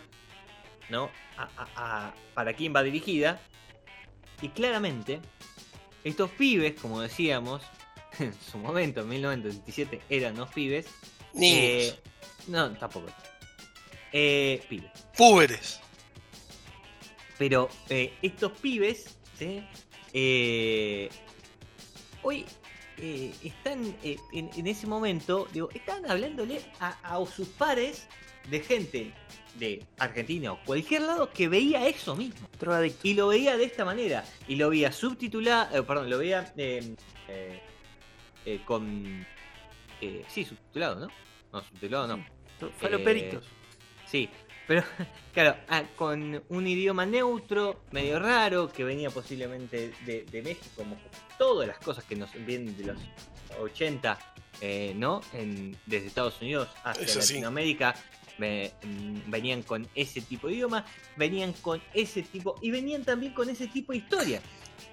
¿no? 0.90 1.10
A- 1.36 1.48
a- 1.56 1.68
a- 2.08 2.14
para 2.34 2.52
quién 2.54 2.74
va 2.74 2.82
dirigida. 2.82 3.40
Y 4.42 4.48
claramente, 4.50 5.20
estos 6.04 6.30
pibes, 6.30 6.80
como 6.80 7.00
decíamos, 7.00 7.62
en 8.18 8.34
su 8.50 8.58
momento, 8.58 9.00
en 9.00 9.08
1997, 9.08 10.00
eran 10.08 10.36
los 10.36 10.50
pibes. 10.50 10.86
Niños, 11.34 11.58
eh, 11.60 11.98
no, 12.48 12.70
tampoco. 12.72 13.08
Eh, 14.12 14.62
pibes. 14.68 14.90
púberes. 15.16 15.80
Pero 17.38 17.68
eh, 17.88 18.12
estos 18.22 18.52
pibes, 18.52 19.16
¿sí? 19.38 19.64
Eh, 20.12 21.08
hoy 22.22 22.44
eh, 22.98 23.32
están 23.42 23.96
eh, 24.02 24.16
en, 24.32 24.50
en 24.54 24.66
ese 24.66 24.86
momento, 24.86 25.48
digo, 25.52 25.68
están 25.74 26.08
hablándole 26.10 26.60
a, 26.78 27.16
a 27.16 27.26
sus 27.26 27.48
pares 27.48 28.06
de 28.50 28.60
gente 28.60 29.12
de 29.58 29.84
Argentina 29.98 30.52
o 30.52 30.58
cualquier 30.64 31.02
lado 31.02 31.30
que 31.30 31.48
veía 31.48 31.86
eso 31.86 32.16
mismo. 32.16 32.48
Y 33.02 33.14
lo 33.14 33.28
veía 33.28 33.56
de 33.56 33.64
esta 33.64 33.84
manera. 33.84 34.24
Y 34.48 34.56
lo 34.56 34.70
veía 34.70 34.92
subtitulado, 34.92 35.76
eh, 35.78 35.82
perdón, 35.82 36.10
lo 36.10 36.18
veía 36.18 36.52
eh, 36.56 36.94
eh, 37.28 37.60
eh, 38.46 38.60
con... 38.64 39.26
eh, 40.00 40.24
sí, 40.28 40.44
subtitulado, 40.44 41.00
¿no? 41.00 41.08
No, 41.52 41.62
subtitulado 41.64 42.06
no. 42.16 42.24
Faloperitos. 42.78 43.44
Sí, 44.06 44.28
pero 44.66 44.82
claro, 45.34 45.56
ah, 45.68 45.82
con 45.96 46.42
un 46.48 46.66
idioma 46.66 47.04
neutro, 47.06 47.82
medio 47.90 48.18
raro, 48.20 48.70
que 48.70 48.84
venía 48.84 49.10
posiblemente 49.10 49.92
de, 50.06 50.24
de 50.24 50.42
México, 50.42 50.68
como 50.76 50.96
todas 51.38 51.66
las 51.68 51.78
cosas 51.78 52.04
que 52.04 52.14
nos 52.16 52.32
vienen 52.46 52.76
de 52.76 52.84
los 52.84 52.98
80, 53.60 54.18
eh, 54.60 54.92
¿no? 54.96 55.20
En- 55.32 55.76
desde 55.86 56.06
Estados 56.06 56.40
Unidos 56.40 56.68
hacia 56.84 57.02
Eso 57.04 57.20
sí. 57.20 57.34
Latinoamérica, 57.34 57.94
mm, 58.38 59.30
venían 59.30 59.62
con 59.62 59.88
ese 59.94 60.20
tipo 60.20 60.46
de 60.48 60.54
idioma, 60.54 60.84
venían 61.16 61.52
con 61.54 61.82
ese 61.94 62.22
tipo, 62.22 62.56
y 62.62 62.70
venían 62.70 63.04
también 63.04 63.32
con 63.34 63.48
ese 63.48 63.66
tipo 63.66 63.92
de 63.92 63.98
historia. 63.98 64.40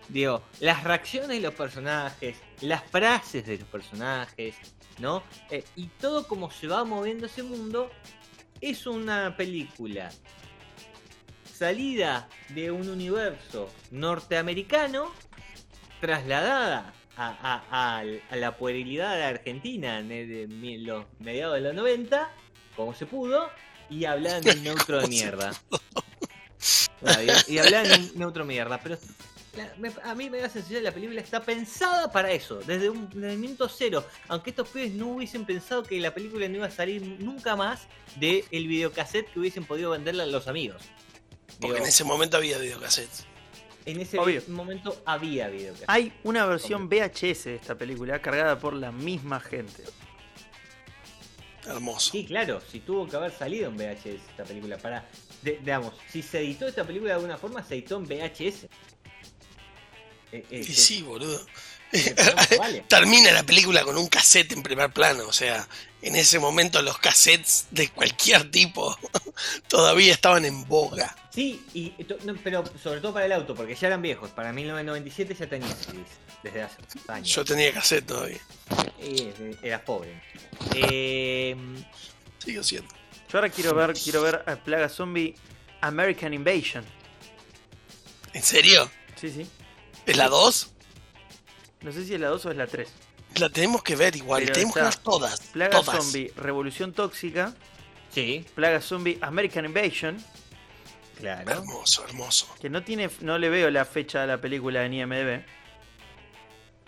Digo, 0.08 0.41
las 0.60 0.84
reacciones 0.84 1.29
de 1.29 1.39
los 1.41 1.53
personajes, 1.53 2.38
las 2.62 2.84
frases 2.84 3.46
de 3.46 3.58
los 3.60 3.67
personajes, 3.67 4.55
¿no? 4.98 5.24
Eh, 5.51 5.63
y 5.75 5.86
todo 5.88 6.27
como 6.27 6.50
se 6.51 6.67
va 6.67 6.84
moviendo 6.84 7.27
ese 7.27 7.43
mundo 7.43 7.91
es 8.62 8.86
una 8.88 9.36
película 9.38 10.10
salida 11.58 12.27
de 12.50 12.72
un 12.72 12.89
universo 12.89 13.69
norteamericano 13.91 15.13
trasladada 16.01 16.93
a, 17.17 17.27
a- 17.27 17.63
a- 18.00 18.03
a 18.29 18.36
la 18.36 18.58
puerilidad 18.58 19.15
de 19.15 19.24
Argentina 19.24 20.00
en 20.00 20.86
los 20.86 21.05
mediados 21.19 21.55
de 21.55 21.62
los 21.62 21.75
90, 21.75 22.29
como 22.75 22.93
se 22.93 23.05
pudo, 23.05 23.50
y 23.89 24.05
hablaban 24.05 24.41
de 24.41 24.51
un 24.51 24.63
neutro 24.63 24.98
de 24.98 25.01
¿Cómo 25.03 25.08
se 25.08 25.10
mierda. 25.10 25.51
Y, 27.48 27.53
y 27.53 27.58
hablaban 27.60 27.88
de 27.89 27.96
un 27.96 28.12
neutro 28.19 28.43
de 28.43 28.48
mierda, 28.48 28.79
pero 28.81 28.98
la- 29.63 29.74
me- 29.78 29.92
a 30.04 30.16
mí 30.16 30.30
me 30.30 30.38
da 30.38 30.44
la 30.44 30.50
sensación 30.50 30.80
que 30.80 30.84
la 30.86 30.92
película 30.92 31.22
está 31.22 31.42
pensada 31.44 32.12
para 32.12 32.32
eso, 32.32 32.60
desde 32.66 32.89
un 32.89 33.10
desde 33.10 33.34
el 33.34 33.39
minuto 33.39 33.70
cero. 33.70 34.06
Aunque 34.28 34.50
estos 34.50 34.68
pibes 34.70 34.92
no 34.94 35.08
hubiesen 35.10 35.46
pensado 35.46 35.84
que 35.84 36.00
la 36.00 36.13
película 36.13 36.48
no 36.48 36.56
iba 36.58 36.66
a 36.68 36.72
salir 36.72 37.01
nunca 37.20 37.56
más 37.56 37.88
del 38.18 38.44
el 38.51 38.68
videocassette 38.68 39.32
que 39.32 39.39
hubiesen 39.39 39.66
podido 39.66 39.92
venderle 39.92 40.24
a 40.24 40.25
los 40.28 40.48
amigos. 40.48 40.82
Porque 41.60 41.74
Digo, 41.74 41.78
en 41.78 41.89
ese 41.89 42.04
momento 42.04 42.38
había 42.38 42.58
videocassettes. 42.58 43.25
en 43.86 44.00
ese 44.01 44.18
Obvio. 44.20 44.42
momento 44.48 45.01
había 45.06 45.48
videocassette. 45.50 45.89
Hay 45.89 46.13
una 46.24 46.46
versión 46.46 46.88
VHS 46.89 47.46
de 47.50 47.56
esta 47.56 47.75
película 47.78 48.22
cargada 48.22 48.58
por 48.60 48.74
la 48.74 48.92
misma 48.92 49.39
gente. 49.39 49.84
Hermoso. 51.68 52.12
Sí, 52.12 52.25
claro, 52.25 52.62
si 52.62 52.80
tuvo 52.80 53.08
que 53.08 53.16
haber 53.16 53.32
salido 53.32 53.70
en 53.70 53.75
VHS 53.78 54.06
esta 54.30 54.44
película 54.44 54.78
para, 54.78 55.06
de- 55.42 55.58
digamos, 55.58 55.94
si 56.08 56.22
se 56.24 56.39
editó 56.39 56.68
esta 56.68 56.84
película 56.84 57.10
de 57.12 57.16
alguna 57.16 57.38
forma, 57.38 57.62
se 57.63 57.75
editó 57.75 57.98
en 57.98 58.06
VHS. 58.08 58.68
Eh, 60.31 60.45
eh, 60.50 60.59
Y 60.62 60.65
que- 60.65 60.74
sí, 60.74 61.01
boludo. 61.01 61.45
vale. 62.59 62.83
Termina 62.88 63.31
la 63.31 63.41
película 63.43 63.83
con 63.83 63.98
un 63.98 64.07
cassette 64.07 64.51
en 64.51 64.62
primer 64.62 64.91
plano. 64.91 65.25
O 65.27 65.33
sea, 65.33 65.67
en 66.03 66.15
ese 66.15 66.38
momento 66.38 66.81
los 66.83 67.00
cassettes 67.00 67.65
de 67.71 67.89
cualquier 67.89 68.51
tipo 68.51 68.95
todavía 69.67 70.13
estaban 70.13 70.45
en 70.45 70.65
boga. 70.67 71.15
Sí, 71.33 71.65
y, 71.74 71.93
no, 72.25 72.36
pero 72.43 72.63
sobre 72.81 73.01
todo 73.01 73.13
para 73.13 73.25
el 73.25 73.31
auto, 73.31 73.55
porque 73.55 73.74
ya 73.75 73.88
eran 73.88 74.01
viejos. 74.03 74.29
Para 74.31 74.53
1997 74.53 75.36
ya 75.39 75.48
tenía 75.50 75.67
CDs, 75.69 76.07
desde 76.43 76.62
hace 76.63 76.77
años. 77.07 77.27
Yo 77.29 77.43
tenía 77.45 77.74
cassette 77.74 78.05
todavía. 78.05 78.39
Eras 79.63 79.81
pobre. 79.81 80.21
Eh, 80.75 81.55
Sigo 82.38 82.63
siendo. 82.63 82.89
Yo 83.31 83.38
ahora 83.38 83.50
quiero 83.50 83.74
ver, 83.74 83.93
quiero 83.93 84.21
ver 84.21 84.43
a 84.45 84.55
Plaga 84.57 84.89
Zombie 84.89 85.36
American 85.81 86.33
Invasion. 86.33 86.83
¿En 88.33 88.43
serio? 88.43 88.89
Sí, 89.19 89.29
sí. 89.31 89.48
¿Es 90.10 90.18
la 90.18 90.28
2? 90.28 90.72
No 91.82 91.92
sé 91.92 92.06
si 92.06 92.13
es 92.16 92.20
la 92.20 92.28
2 92.30 92.46
o 92.46 92.51
es 92.51 92.58
la 92.58 92.68
3. 92.68 92.89
La 93.36 93.50
tenemos 93.50 93.84
que 93.84 93.96
ver 93.96 94.16
igual. 94.16 94.42
Pero 94.42 94.54
tenemos 94.54 94.75
que 94.75 94.82
ver 94.82 94.96
todas. 94.98 95.39
Plaga 95.42 95.82
todas. 95.82 96.04
Zombie 96.04 96.34
Revolución 96.36 96.94
Tóxica. 96.94 97.54
sí, 98.12 98.46
Plaga 98.56 98.82
Zombie 98.82 99.18
American 99.22 99.66
Invasion. 99.66 100.18
claro. 101.18 101.50
Hermoso, 101.51 102.04
hermoso. 102.06 102.48
Que 102.60 102.70
no 102.70 102.84
tiene, 102.84 103.10
no 103.22 103.38
le 103.38 103.50
veo 103.50 103.70
la 103.70 103.86
fecha 103.86 104.22
de 104.22 104.28
la 104.28 104.42
película 104.42 104.84
en 104.86 104.94
IMDb. 104.94 105.44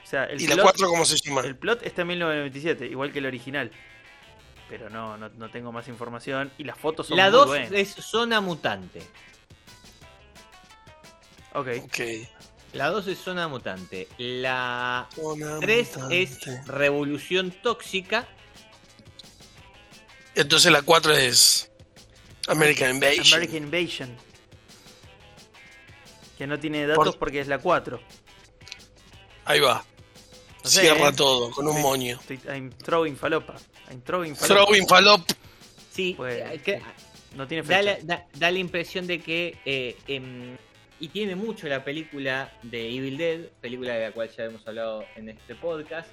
O 0.04 0.08
sea, 0.12 0.25
el 0.25 0.42
¿Y 0.42 0.48
la 0.48 0.56
plot, 0.56 0.66
4 0.66 0.88
cómo 0.90 1.06
se 1.06 1.16
llama? 1.18 1.42
el 1.42 1.56
plot 1.56 1.84
está 1.84 2.01
en 2.01 2.08
1997, 2.10 2.88
igual 2.88 3.13
que 3.13 3.20
el 3.20 3.28
original. 3.28 3.72
Pero 4.68 4.90
no, 4.90 5.16
no, 5.18 5.30
no 5.30 5.50
tengo 5.51 5.72
más 5.72 5.88
información. 5.88 6.51
Y 6.58 6.63
las 6.63 6.78
fotos 6.78 7.08
son 7.08 7.18
La 7.18 7.25
muy 7.25 7.32
2 7.34 7.48
buenas. 7.48 7.72
es 7.72 7.90
Zona 7.94 8.42
Mutante. 8.42 9.01
Ok. 11.54 11.68
Ok. 11.84 12.00
La 12.74 12.90
2 12.90 13.08
es 13.08 13.20
Zona 13.20 13.48
Mutante. 13.48 14.08
La 14.18 15.08
Zona 15.13 15.60
3 15.60 15.88
mutante. 15.96 16.22
es 16.22 16.66
Revolución 16.68 17.51
Tóxica. 17.63 18.28
Entonces 20.36 20.72
la 20.72 20.82
4 20.82 21.13
es 21.13 21.70
American 22.48 22.92
Invasion. 22.96 23.34
American 23.34 23.63
Invasion. 23.63 24.18
Que 26.38 26.48
no 26.48 26.58
tiene 26.60 26.88
datos 26.88 27.06
Por- 27.10 27.20
porque 27.20 27.42
es 27.42 27.48
la 27.48 27.60
4. 27.60 28.01
Ahí 29.46 29.60
va. 29.60 29.84
No 30.63 30.70
sé, 30.70 30.82
Cierra 30.82 31.10
eh. 31.10 31.13
todo 31.13 31.51
con 31.51 31.68
un 31.68 31.75
Sí. 31.75 31.82
moño. 31.82 32.20
Estoy, 32.22 32.40
I'm 32.48 32.70
throwing 32.72 33.18
falopa. 33.18 33.56
I'm 33.90 34.01
throwing 34.01 34.36
falopa. 34.36 34.63
Throwing 34.66 34.88
falop. 34.88 35.22
Sí, 35.92 36.13
Pues, 36.16 36.62
que- 36.62 36.82
No 37.36 37.48
tiene 37.48 37.63
da, 37.63 37.78
fecha. 37.78 37.82
la, 37.82 37.98
da- 38.04 38.28
da 38.34 38.51
la 38.51 38.60
impresión 38.60 39.08
de 39.08 39.20
que. 39.22 39.58
eh, 39.66 39.98
em, 40.08 40.58
y 41.01 41.10
tiene 41.10 41.36
mucho 41.36 41.67
la 41.67 41.84
película 41.84 42.53
de 42.63 42.88
Evil 42.96 43.17
Dead, 43.17 43.39
película 43.60 43.93
de 43.96 44.05
la 44.08 44.12
cual 44.13 44.29
ya 44.29 44.46
hemos 44.46 44.65
hablado 44.67 45.03
en 45.17 45.27
este 45.29 45.55
podcast, 45.55 46.08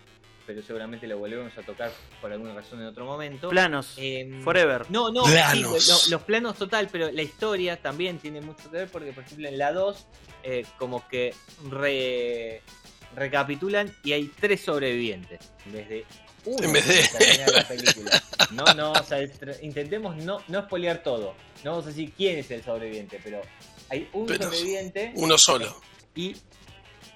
pero 0.46 0.62
seguramente 0.62 1.06
lo 1.06 1.18
volvemos 1.18 1.56
a 1.58 1.62
tocar 1.62 1.92
por 2.22 2.32
alguna 2.32 2.54
razón 2.54 2.80
en 2.80 2.86
otro 2.86 3.04
momento. 3.04 3.50
Planos. 3.50 3.94
Em, 3.98 4.42
Forever. 4.42 4.86
No, 4.90 5.12
no, 5.12 5.24
Planos. 5.24 5.84
sí, 5.84 6.10
los 6.10 6.22
planos 6.22 6.56
total, 6.56 6.88
pero 6.90 7.12
la 7.12 7.22
historia 7.22 7.76
también 7.76 8.18
tiene 8.18 8.40
mucho 8.40 8.70
que 8.70 8.78
ver 8.78 8.88
porque, 8.88 9.12
por 9.12 9.24
ejemplo, 9.24 9.46
en 9.46 9.58
la 9.58 9.72
2, 9.72 10.06
eh, 10.42 10.64
como 10.78 11.06
que 11.06 11.34
re- 11.70 12.62
recapitulan 13.14 13.94
y 14.04 14.12
hay 14.12 14.28
tres 14.40 14.62
sobrevivientes. 14.62 15.52
En 15.66 15.72
vez 15.72 15.88
de 15.88 16.04
uno 16.46 16.64
En 16.64 16.72
vez 16.72 16.86
de- 16.88 17.52
la 17.52 17.68
película. 17.68 18.22
No, 18.52 18.64
no, 18.74 18.92
o 18.92 19.02
sea, 19.02 19.18
intentemos 19.60 20.16
no, 20.16 20.42
no 20.48 20.62
spoilear 20.62 21.02
todo. 21.02 21.34
No 21.64 21.72
vamos 21.72 21.84
a 21.86 21.88
decir 21.88 22.12
quién 22.16 22.38
es 22.38 22.50
el 22.50 22.62
sobreviviente, 22.62 23.20
pero 23.22 23.42
hay 23.90 24.08
un 24.12 24.26
Pero 24.26 24.44
sobreviviente 24.44 25.12
Uno 25.16 25.38
solo. 25.38 25.80
y 26.14 26.36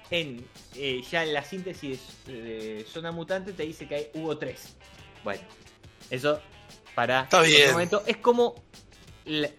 en 0.09 0.45
eh, 0.75 1.01
ya 1.09 1.23
en 1.23 1.33
la 1.33 1.43
síntesis 1.43 1.99
de 2.25 2.85
Zona 2.91 3.11
Mutante 3.11 3.53
te 3.53 3.63
dice 3.63 3.87
que 3.87 3.95
hay, 3.95 4.07
hubo 4.13 4.37
tres. 4.37 4.75
Bueno, 5.23 5.41
eso 6.09 6.39
para 6.95 7.21
Está 7.21 7.41
bien. 7.41 7.71
momento. 7.71 8.03
Es 8.05 8.17
como 8.17 8.55
la, 9.25 9.49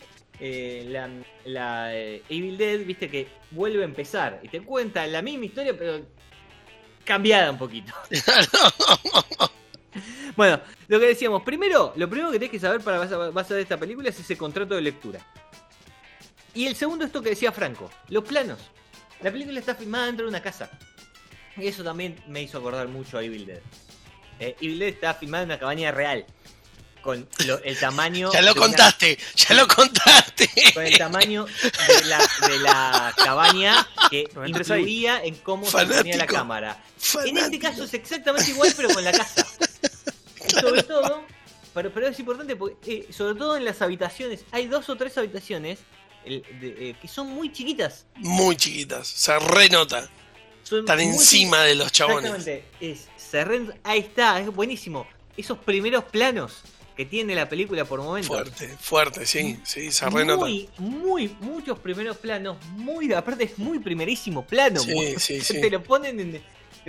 eh, 0.40 0.84
la, 0.88 1.10
la, 1.44 1.94
eh, 1.94 2.22
Evil 2.28 2.56
Dead, 2.56 2.80
viste 2.84 3.08
que 3.08 3.28
vuelve 3.50 3.82
a 3.82 3.84
empezar 3.84 4.40
y 4.42 4.48
te 4.48 4.60
cuenta 4.62 5.06
la 5.06 5.22
misma 5.22 5.46
historia, 5.46 5.76
pero 5.76 6.04
cambiada 7.04 7.50
un 7.50 7.58
poquito. 7.58 7.92
Bueno, 10.36 10.60
lo 10.88 10.98
que 10.98 11.06
decíamos, 11.06 11.42
primero, 11.44 11.92
lo 11.94 12.08
primero 12.10 12.32
que 12.32 12.38
tenés 12.40 12.50
que 12.50 12.58
saber 12.58 12.80
para 12.80 12.98
vas 12.98 13.12
a, 13.12 13.16
vas 13.30 13.48
a 13.50 13.54
ver 13.54 13.62
esta 13.62 13.78
película 13.78 14.08
es 14.08 14.18
ese 14.18 14.36
contrato 14.36 14.74
de 14.74 14.80
lectura. 14.80 15.20
Y 16.54 16.66
el 16.66 16.76
segundo, 16.76 17.04
esto 17.04 17.20
que 17.22 17.30
decía 17.30 17.52
Franco, 17.52 17.90
los 18.08 18.24
planos. 18.24 18.58
La 19.22 19.30
película 19.32 19.58
está 19.58 19.74
filmada 19.74 20.06
dentro 20.06 20.26
de 20.26 20.30
una 20.30 20.42
casa. 20.42 20.70
Y 21.56 21.66
eso 21.66 21.82
también 21.84 22.20
me 22.28 22.42
hizo 22.42 22.58
acordar 22.58 22.88
mucho 22.88 23.18
a 23.18 23.22
Evil 23.24 23.46
Dead. 23.46 23.60
Eh, 24.40 24.56
Evil 24.60 24.78
Dead 24.78 24.88
está 24.90 25.14
filmada 25.14 25.42
en 25.44 25.48
una 25.50 25.58
cabaña 25.58 25.90
real. 25.92 26.26
Con 27.00 27.28
lo- 27.46 27.62
el 27.62 27.78
tamaño. 27.78 28.30
Ya 28.32 28.40
lo 28.42 28.52
una- 28.52 28.60
contaste, 28.60 29.18
ya 29.36 29.54
lo 29.54 29.68
contaste. 29.68 30.48
con 30.72 30.84
el 30.86 30.96
tamaño 30.96 31.44
de 31.44 32.04
la, 32.06 32.18
de 32.48 32.58
la 32.60 33.14
cabaña 33.16 33.86
que 34.10 34.28
No 34.34 34.46
influía 34.46 35.22
en 35.22 35.34
cómo 35.36 35.66
se 35.66 35.72
ponía 35.72 35.94
la 35.94 35.96
Fanático. 36.02 36.34
cámara. 36.34 36.82
En 37.24 37.36
este 37.38 37.58
caso 37.58 37.84
es 37.84 37.94
exactamente 37.94 38.50
igual, 38.50 38.72
pero 38.76 38.88
con 38.90 39.04
la 39.04 39.12
casa. 39.12 39.46
Sobre 40.60 40.82
todo, 40.82 41.24
pero, 41.74 41.92
pero 41.92 42.08
es 42.08 42.18
importante 42.18 42.56
porque, 42.56 43.06
eh, 43.08 43.12
sobre 43.12 43.38
todo 43.38 43.56
en 43.56 43.64
las 43.64 43.82
habitaciones, 43.82 44.44
hay 44.50 44.66
dos 44.66 44.88
o 44.88 44.96
tres 44.96 45.16
habitaciones 45.18 45.80
el- 46.26 46.42
de- 46.60 46.90
eh, 46.90 46.96
que 47.00 47.08
son 47.08 47.28
muy 47.28 47.52
chiquitas. 47.52 48.06
Muy 48.16 48.56
chiquitas. 48.56 49.06
Se 49.08 49.38
renota. 49.38 50.08
Son 50.62 50.80
Están 50.80 51.00
encima 51.00 51.62
de 51.62 51.74
los 51.74 51.92
chabones. 51.92 52.30
Exactamente. 52.30 52.64
Es, 52.80 53.08
se 53.16 53.44
ahí 53.84 54.00
está, 54.00 54.40
es 54.40 54.46
buenísimo. 54.46 55.06
Esos 55.36 55.58
primeros 55.58 56.04
planos 56.04 56.62
que 56.96 57.04
tiene 57.04 57.34
la 57.34 57.48
película 57.48 57.84
por 57.84 58.00
momentos. 58.00 58.28
Fuerte, 58.28 58.68
fuerte, 58.80 59.26
sí, 59.26 59.58
sí, 59.64 59.90
se 59.90 60.08
renota. 60.08 60.44
Muy, 60.44 60.68
muy, 60.78 61.36
muchos 61.40 61.78
primeros 61.80 62.16
planos, 62.18 62.56
muy, 62.76 63.12
aparte 63.12 63.44
es 63.44 63.58
muy 63.58 63.80
primerísimo 63.80 64.46
plano. 64.46 64.80
Sí, 64.80 64.94
muy- 64.94 65.18
sí, 65.18 65.40
sí. 65.42 65.60
Te 65.60 65.70
lo 65.70 65.82
ponen 65.82 66.20
en, 66.20 66.42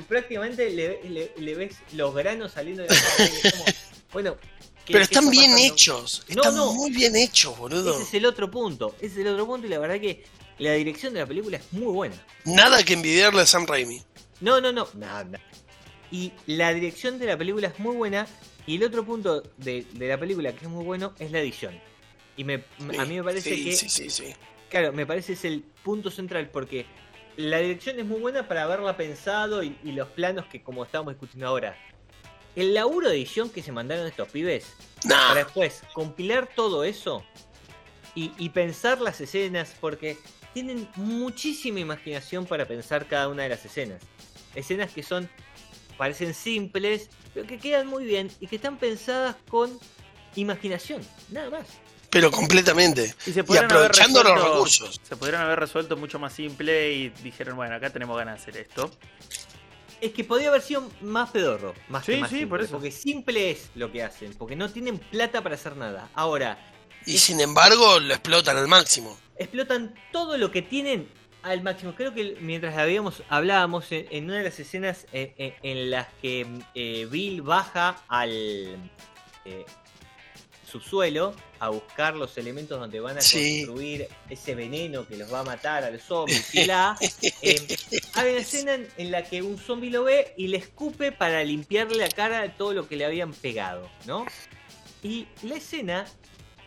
prácticamente 0.03 0.69
le, 0.69 1.01
le- 1.09 1.31
le 1.37 1.55
ves 1.55 1.75
los 1.93 2.13
granos 2.13 2.51
saliendo 2.51 2.83
de 2.83 2.89
la 2.89 2.95
cara, 3.17 3.29
como, 3.51 3.65
bueno, 4.13 4.37
¿qué- 4.39 4.47
Pero 4.87 4.99
están 5.03 5.23
está 5.25 5.31
bien 5.31 5.51
pasando? 5.51 5.73
hechos. 5.73 6.25
No, 6.29 6.35
Están 6.35 6.55
no. 6.55 6.73
muy 6.73 6.91
bien 6.91 7.15
hechos, 7.15 7.57
boludo. 7.57 7.93
Ese 7.95 8.03
es 8.03 8.13
el 8.13 8.25
otro 8.25 8.49
punto, 8.51 8.95
ese 8.99 9.07
es 9.07 9.17
el 9.17 9.27
otro 9.27 9.45
punto 9.45 9.67
y 9.67 9.69
la 9.69 9.79
verdad 9.79 9.99
que 9.99 10.23
la 10.59 10.73
dirección 10.73 11.13
de 11.13 11.19
la 11.21 11.25
película 11.25 11.57
es 11.57 11.73
muy 11.73 11.91
buena. 11.91 12.15
Nada 12.45 12.83
que 12.83 12.93
envidiarle 12.93 13.41
a 13.41 13.45
Sam 13.45 13.65
Raimi. 13.65 14.01
No, 14.41 14.61
no, 14.61 14.71
no, 14.71 14.87
nada. 14.95 15.39
Y 16.11 16.31
la 16.45 16.73
dirección 16.73 17.17
de 17.19 17.25
la 17.25 17.37
película 17.37 17.67
es 17.69 17.79
muy 17.79 17.95
buena. 17.95 18.27
Y 18.67 18.77
el 18.77 18.83
otro 18.83 19.05
punto 19.05 19.41
de, 19.57 19.85
de 19.93 20.07
la 20.07 20.19
película 20.19 20.53
que 20.55 20.65
es 20.65 20.71
muy 20.71 20.83
bueno 20.83 21.13
es 21.19 21.31
la 21.31 21.39
edición. 21.39 21.79
Y 22.37 22.43
me, 22.43 22.63
Sí, 22.79 22.97
a 22.97 23.05
mí 23.05 23.15
me 23.15 23.23
parece 23.23 23.55
sí, 23.55 23.63
que, 23.65 23.75
Sí, 23.75 23.89
sí, 23.89 24.09
sí. 24.09 24.33
claro, 24.69 24.91
me 24.93 25.05
parece 25.05 25.33
es 25.33 25.45
el 25.45 25.61
punto 25.83 26.09
central 26.11 26.49
porque 26.51 26.85
la 27.37 27.59
dirección 27.59 27.99
es 27.99 28.05
muy 28.05 28.19
buena 28.19 28.47
para 28.47 28.63
haberla 28.63 28.97
pensado 28.97 29.61
y, 29.63 29.77
y 29.83 29.91
los 29.91 30.07
planos 30.09 30.45
que 30.47 30.63
como 30.63 30.83
estábamos 30.83 31.13
discutiendo 31.13 31.47
ahora. 31.47 31.77
El 32.55 32.73
laburo 32.73 33.09
de 33.09 33.15
edición 33.15 33.49
que 33.49 33.61
se 33.61 33.71
mandaron 33.71 34.07
estos 34.07 34.29
pibes 34.29 34.65
para 35.07 35.35
después 35.35 35.81
compilar 35.93 36.49
todo 36.55 36.83
eso 36.83 37.23
y, 38.15 38.31
y 38.37 38.49
pensar 38.49 39.01
las 39.01 39.19
escenas, 39.19 39.75
porque 39.79 40.17
tienen 40.53 40.87
muchísima 40.95 41.81
imaginación 41.81 42.45
para 42.45 42.65
pensar 42.65 43.07
cada 43.07 43.27
una 43.27 43.43
de 43.43 43.49
las 43.49 43.65
escenas. 43.65 44.01
Escenas 44.55 44.89
que 44.93 45.03
son, 45.03 45.29
parecen 45.97 46.33
simples, 46.33 47.09
pero 47.33 47.45
que 47.45 47.59
quedan 47.59 47.87
muy 47.87 48.05
bien 48.05 48.31
y 48.39 48.47
que 48.47 48.55
están 48.55 48.77
pensadas 48.77 49.35
con 49.49 49.77
imaginación, 50.35 51.01
nada 51.29 51.49
más. 51.49 51.67
pero 52.09 52.31
completamente. 52.31 53.13
Y, 53.25 53.33
se 53.33 53.41
aprovechando 53.41 54.23
los 54.23 54.41
recursos. 54.41 55.01
Se 55.03 55.17
podrían 55.17 55.41
haber 55.41 55.59
resuelto 55.59 55.97
mucho 55.97 56.19
más 56.19 56.31
simple 56.31 56.93
y 56.93 57.09
dijeron, 57.09 57.57
bueno, 57.57 57.75
acá 57.75 57.89
tenemos 57.89 58.17
ganas 58.17 58.35
de 58.37 58.41
hacer 58.51 58.61
esto. 58.61 58.89
Es 60.01 60.11
que 60.11 60.23
podría 60.23 60.49
haber 60.49 60.61
sido 60.61 60.89
más 61.01 61.29
pedorro, 61.31 61.73
más 61.89 62.05
Sí, 62.05 62.13
que 62.13 62.17
más 62.19 62.29
sí, 62.29 62.35
simple, 62.39 62.49
por 62.49 62.61
eso. 62.61 62.71
porque 62.73 62.91
simple 62.91 63.51
es 63.51 63.69
lo 63.75 63.91
que 63.91 64.03
hacen, 64.03 64.33
porque 64.33 64.55
no 64.55 64.69
tienen 64.69 64.97
plata 64.97 65.41
para 65.41 65.55
hacer 65.55 65.75
nada. 65.77 66.09
Ahora, 66.13 66.57
Y 67.05 67.17
sin 67.17 67.39
embargo, 67.39 67.99
lo 67.99 68.13
explotan 68.13 68.57
al 68.57 68.67
máximo. 68.67 69.17
explotan 69.37 69.95
todo 70.11 70.37
lo 70.37 70.51
que 70.51 70.61
tienen 70.61 71.07
al 71.43 71.61
máximo. 71.61 71.93
Creo 71.95 72.13
que 72.13 72.37
mientras 72.41 72.75
habíamos 72.77 73.21
hablábamos 73.29 73.91
en, 73.91 74.07
en 74.09 74.25
una 74.25 74.37
de 74.39 74.43
las 74.45 74.59
escenas 74.59 75.05
en, 75.11 75.33
en- 75.37 75.53
en 75.61 75.91
las 75.91 76.07
que 76.21 76.45
eh, 76.73 77.07
Bill 77.09 77.41
baja 77.43 78.03
al 78.07 78.31
eh, 79.45 79.65
subsuelo 80.79 81.33
a 81.59 81.69
buscar 81.69 82.15
los 82.15 82.37
elementos 82.37 82.79
donde 82.79 82.99
van 82.99 83.17
a 83.17 83.21
Sí. 83.21 83.63
construir 83.65 84.07
ese 84.29 84.55
veneno 84.55 85.07
que 85.07 85.15
los 85.17 85.31
va 85.33 85.39
a 85.39 85.43
matar 85.43 85.83
a 85.83 85.89
los 85.89 86.01
zombies 86.01 86.53
y 86.53 86.65
la 86.65 86.97
eh, 87.41 87.77
hay 88.13 88.31
una 88.31 88.39
escena 88.41 88.73
en, 88.73 88.87
en 88.97 89.11
la 89.11 89.23
que 89.23 89.41
un 89.41 89.57
zombie 89.57 89.89
lo 89.89 90.03
ve 90.03 90.33
y 90.37 90.47
le 90.47 90.57
escupe 90.57 91.11
para 91.11 91.43
limpiarle 91.43 91.97
la 91.97 92.09
cara 92.09 92.41
de 92.41 92.49
todo 92.49 92.73
lo 92.73 92.87
que 92.87 92.95
le 92.97 93.05
habían 93.05 93.33
pegado, 93.33 93.89
¿no? 94.05 94.25
Y 95.01 95.27
la 95.43 95.55
escena 95.55 96.05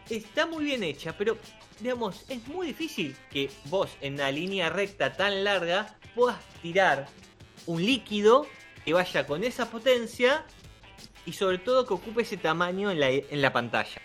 está 0.09 0.47
muy 0.47 0.65
bien 0.65 0.83
hecha, 0.83 1.15
pero 1.17 1.37
digamos, 1.81 2.25
es 2.29 2.47
muy 2.49 2.69
difícil 2.69 3.15
que 3.31 3.51
vos 3.67 3.91
en 4.01 4.15
una 4.15 4.31
línea 4.31 4.71
recta 4.71 5.13
tan 5.17 5.45
larga 5.45 5.99
puedas 6.15 6.39
tirar 6.63 7.07
un 7.67 7.85
líquido 7.85 8.47
que 8.85 8.95
vaya 8.95 9.27
con 9.27 9.45
esa 9.45 9.71
potencia 9.71 10.47
y 11.29 11.33
sobre 11.35 11.59
todo 11.59 11.87
que 11.87 11.95
ocupe 11.95 12.23
ese 12.23 12.37
tamaño 12.37 12.91
en 12.91 13.01
la, 13.01 13.11
en 13.11 13.43
la 13.43 13.53
pantalla. 13.53 14.01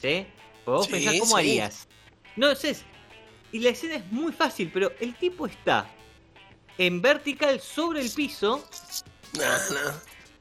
¿Sí? 0.00 0.26
Porque 0.64 0.76
vos 0.78 0.86
Sí, 0.86 0.92
pensás 0.92 1.14
cómo 1.20 1.32
sí. 1.36 1.40
harías. 1.42 1.88
No, 2.36 2.50
es, 2.50 2.82
y 3.52 3.58
la 3.60 3.70
escena 3.70 3.96
es 3.96 4.06
muy 4.10 4.32
fácil, 4.32 4.70
pero 4.72 4.92
el 5.00 5.14
tipo 5.14 5.46
está 5.46 5.88
en 6.78 7.00
vertical 7.00 7.60
sobre 7.60 8.00
el 8.00 8.10
piso 8.10 8.66
Nah, 9.34 9.42
nah. 9.70 9.92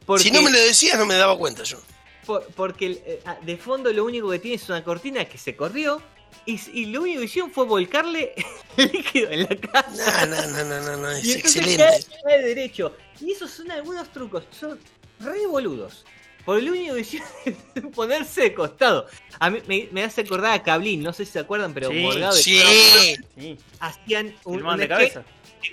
porque, 0.05 0.23
Si 0.23 0.31
no 0.31 0.41
me 0.41 0.51
lo 0.51 0.57
decías, 0.59 0.97
no 0.97 1.05
me 1.05 1.15
daba 1.15 1.37
cuenta 1.37 1.63
yo. 1.63 1.77
por- 2.25 2.45
porque 2.55 3.01
eh, 3.05 3.21
ah, 3.25 3.37
de 3.41 3.57
fondo 3.57 3.91
lo 3.91 4.05
único 4.05 4.29
que 4.29 4.39
tiene 4.39 4.55
es 4.55 4.67
una 4.69 4.83
cortina 4.83 5.25
que 5.25 5.37
se 5.37 5.55
corrió 5.55 6.01
y, 6.45 6.59
y 6.71 6.85
lo 6.87 7.01
único 7.01 7.19
que 7.19 7.25
hicieron 7.25 7.51
fue 7.51 7.65
volcarle 7.65 8.33
el 8.77 8.91
líquido 8.91 9.31
en 9.31 9.43
la 9.43 9.55
casa. 9.55 10.25
No, 10.25 10.35
no, 10.35 10.47
no, 10.47 10.63
no, 10.65 10.81
no, 10.81 10.97
no, 10.97 11.11
es 11.11 11.25
Y 11.25 11.33
excelente. 11.33 11.77
cae, 11.77 12.05
cae 12.23 12.41
derecho. 12.41 12.95
Y 13.21 13.31
esos 13.31 13.51
son 13.51 13.71
algunos 13.71 14.11
trucos, 14.11 14.43
son 14.51 14.79
re 15.19 15.45
boludos. 15.47 16.05
Por 16.45 16.61
lo 16.61 16.71
único 16.73 16.93
que 16.93 17.01
hicieron 17.01 17.27
es 17.75 17.83
ponerse 17.95 18.41
de 18.41 18.53
costado. 18.53 19.07
A 19.39 19.49
mí 19.49 19.59
me, 19.67 19.89
me 19.91 20.03
hace 20.03 20.21
acordar 20.21 20.53
a 20.53 20.61
Cablín, 20.63 21.01
no 21.01 21.11
sé 21.11 21.25
si 21.25 21.31
se 21.31 21.39
acuerdan, 21.39 21.73
pero 21.73 21.89
Sí, 21.89 21.95
Morgado 22.01 22.35
de 22.35 22.41
Sí, 22.41 23.15
Sí, 23.37 23.57
hacían 23.79 24.35
un, 24.43 24.63
un 24.65 24.77
de 24.77 24.85
sketch 24.85 24.89
cabeza. 24.89 25.25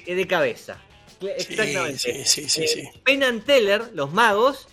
de, 0.07 0.14
de 0.14 0.26
cabeza. 0.26 0.78
Exactamente. 1.37 1.98
sí, 1.98 2.24
sí, 2.24 2.48
sí, 2.48 2.62
Eh, 2.64 2.68
sí. 2.68 3.00
Penn 3.05 3.22
and 3.22 3.44
Teller, 3.44 3.90
los 3.94 4.12
magos, 4.12 4.66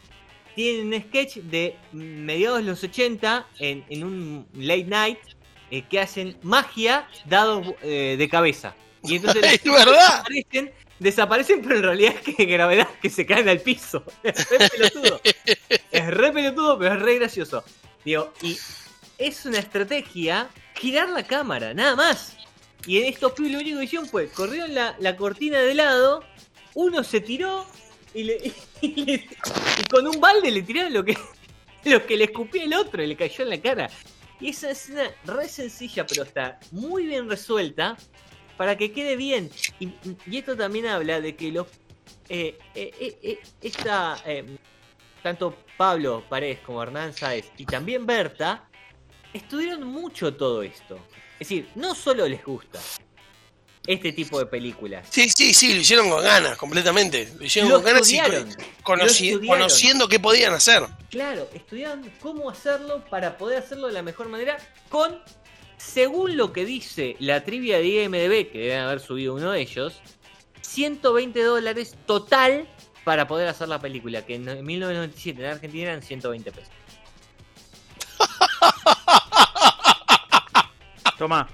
tienen 0.55 0.87
un 0.93 1.01
sketch 1.01 1.35
de 1.37 1.75
mediados 1.91 2.59
de 2.59 2.65
los 2.65 2.83
80 2.83 3.47
en, 3.59 3.85
en 3.89 4.03
un 4.03 4.47
late 4.53 4.85
night 4.85 5.19
eh, 5.71 5.83
que 5.89 5.99
hacen 5.99 6.37
magia 6.41 7.07
dados 7.25 7.67
eh, 7.83 8.15
de 8.17 8.29
cabeza. 8.29 8.75
Y 9.03 9.17
entonces 9.17 9.43
Es 9.63 9.63
verdad. 9.63 10.23
desaparecen, 10.29 10.71
desaparecen, 10.99 11.61
pero 11.61 11.77
en 11.77 11.83
realidad 11.83 12.15
es 12.23 12.35
que 12.35 12.45
gravedad 12.45 12.87
que 13.01 13.09
se 13.09 13.25
caen 13.25 13.47
al 13.49 13.61
piso. 13.61 14.03
Es 14.23 14.49
re 14.49 14.69
pelotudo. 14.69 15.21
Es 15.91 16.07
re 16.07 16.31
pelotudo, 16.31 16.77
pero 16.79 16.95
es 16.95 17.01
re 17.01 17.15
gracioso. 17.15 17.63
Digo, 18.05 18.33
y 18.41 18.57
es 19.17 19.45
una 19.45 19.59
estrategia 19.59 20.49
girar 20.75 21.09
la 21.09 21.23
cámara, 21.23 21.73
nada 21.73 21.95
más. 21.95 22.35
Y 22.85 22.97
en 22.99 23.05
estos 23.05 23.33
pibes 23.33 23.51
lo 23.51 23.59
único 23.59 23.79
que 23.79 23.85
hicieron 23.85 24.07
fue, 24.07 24.29
corrieron 24.29 24.73
la, 24.73 24.95
la 24.99 25.15
cortina 25.17 25.59
de 25.59 25.75
lado, 25.75 26.23
uno 26.75 27.03
se 27.03 27.19
tiró 27.19 27.65
y, 28.13 28.23
le- 28.23 28.53
con 29.91 30.07
un 30.07 30.19
balde 30.21 30.49
le 30.51 30.61
tiraron 30.61 30.93
lo 30.93 31.03
que, 31.03 31.17
lo 31.83 32.05
que 32.05 32.15
le 32.17 32.25
escupía 32.25 32.63
el 32.63 32.73
otro 32.73 33.03
y 33.03 33.07
le 33.07 33.15
cayó 33.17 33.43
en 33.43 33.49
la 33.49 33.59
cara. 33.61 33.89
Y 34.39 34.49
esa 34.51 34.69
escena 34.71 35.11
re 35.25 35.49
sencilla, 35.49 36.05
pero 36.07 36.23
está 36.23 36.57
muy 36.71 37.05
bien 37.05 37.29
resuelta 37.29 37.97
para 38.59 38.75
que 38.77 38.91
quede 38.91 39.15
bien. 39.15 39.49
Y, 39.79 39.93
y 40.27 40.37
esto 40.37 40.57
también 40.57 40.85
habla 40.87 41.21
de 41.21 41.33
que 41.33 41.49
los. 41.49 41.65
eh, 42.27 42.57
eh, 42.75 43.17
eh, 43.23 43.39
esta. 43.61 44.21
eh, 44.25 44.45
tanto 45.23 45.55
Pablo 45.77 46.23
Paredes 46.29 46.59
como 46.59 46.83
Hernán 46.83 47.13
Sáez 47.13 47.51
y 47.57 47.65
también 47.65 48.05
Berta 48.05 48.67
estudiaron 49.33 49.87
mucho 49.87 50.33
todo 50.35 50.61
esto. 50.61 50.95
Es 51.39 51.47
decir, 51.47 51.69
no 51.75 51.95
solo 51.95 52.27
les 52.27 52.43
gusta 52.43 52.79
este 53.87 54.11
tipo 54.11 54.39
de 54.39 54.45
películas. 54.45 55.07
Sí, 55.09 55.29
sí, 55.29 55.53
sí, 55.53 55.73
lo 55.73 55.79
hicieron 55.81 56.09
con 56.09 56.21
ganas, 56.23 56.57
completamente. 56.57 57.33
Lo 57.37 57.45
hicieron 57.45 57.69
Lo 57.71 57.77
con 57.77 57.85
ganas 57.85 58.11
y 58.11 58.17
conoci- 58.83 59.39
Lo 59.41 59.47
conociendo 59.47 60.07
qué 60.09 60.19
podían 60.19 60.53
hacer. 60.53 60.83
Claro, 61.09 61.49
estudiaron 61.53 62.09
cómo 62.21 62.49
hacerlo 62.49 63.03
para 63.09 63.37
poder 63.37 63.59
hacerlo 63.59 63.87
de 63.87 63.93
la 63.93 64.03
mejor 64.03 64.27
manera 64.27 64.57
con, 64.89 65.21
según 65.79 66.37
lo 66.37 66.53
que 66.53 66.65
dice 66.65 67.15
la 67.19 67.43
trivia 67.43 67.77
de 67.79 67.87
IMDB, 68.03 68.51
que 68.51 68.59
deben 68.59 68.79
haber 68.81 68.99
subido 68.99 69.33
uno 69.33 69.51
de 69.51 69.61
ellos, 69.61 70.01
120 70.61 71.41
dólares 71.41 71.95
total 72.05 72.67
para 73.03 73.27
poder 73.27 73.47
hacer 73.47 73.67
la 73.69 73.79
película, 73.79 74.23
que 74.25 74.35
en 74.35 74.63
1997 74.65 75.41
en 75.43 75.49
Argentina 75.51 75.83
eran 75.89 76.03
120 76.03 76.51
pesos. 76.51 76.69
Toma. 81.17 81.47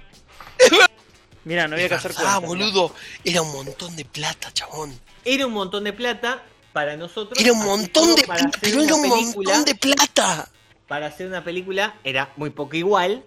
Mira, 1.44 1.68
no 1.68 1.74
había 1.76 1.88
que 1.88 1.94
hacer 1.94 2.10
Ah, 2.18 2.38
cuentas. 2.40 2.48
boludo, 2.48 2.94
era 3.24 3.42
un 3.42 3.52
montón 3.52 3.94
de 3.96 4.04
plata, 4.04 4.52
chabón. 4.52 4.98
Era 5.24 5.46
un 5.46 5.52
montón 5.52 5.84
de 5.84 5.92
plata 5.92 6.42
para 6.72 6.96
nosotros. 6.96 7.38
Era 7.40 7.52
un 7.52 7.64
montón 7.64 8.14
de 8.16 8.22
plata, 8.24 8.50
pero 8.60 8.82
era 8.82 8.94
un 8.94 9.02
película- 9.02 9.50
montón 9.50 9.64
de 9.64 9.74
plata. 9.76 10.48
Para 10.88 11.06
hacer 11.06 11.26
una 11.28 11.42
película 11.44 11.94
era 12.04 12.32
muy 12.36 12.50
poco 12.50 12.74
igual, 12.76 13.24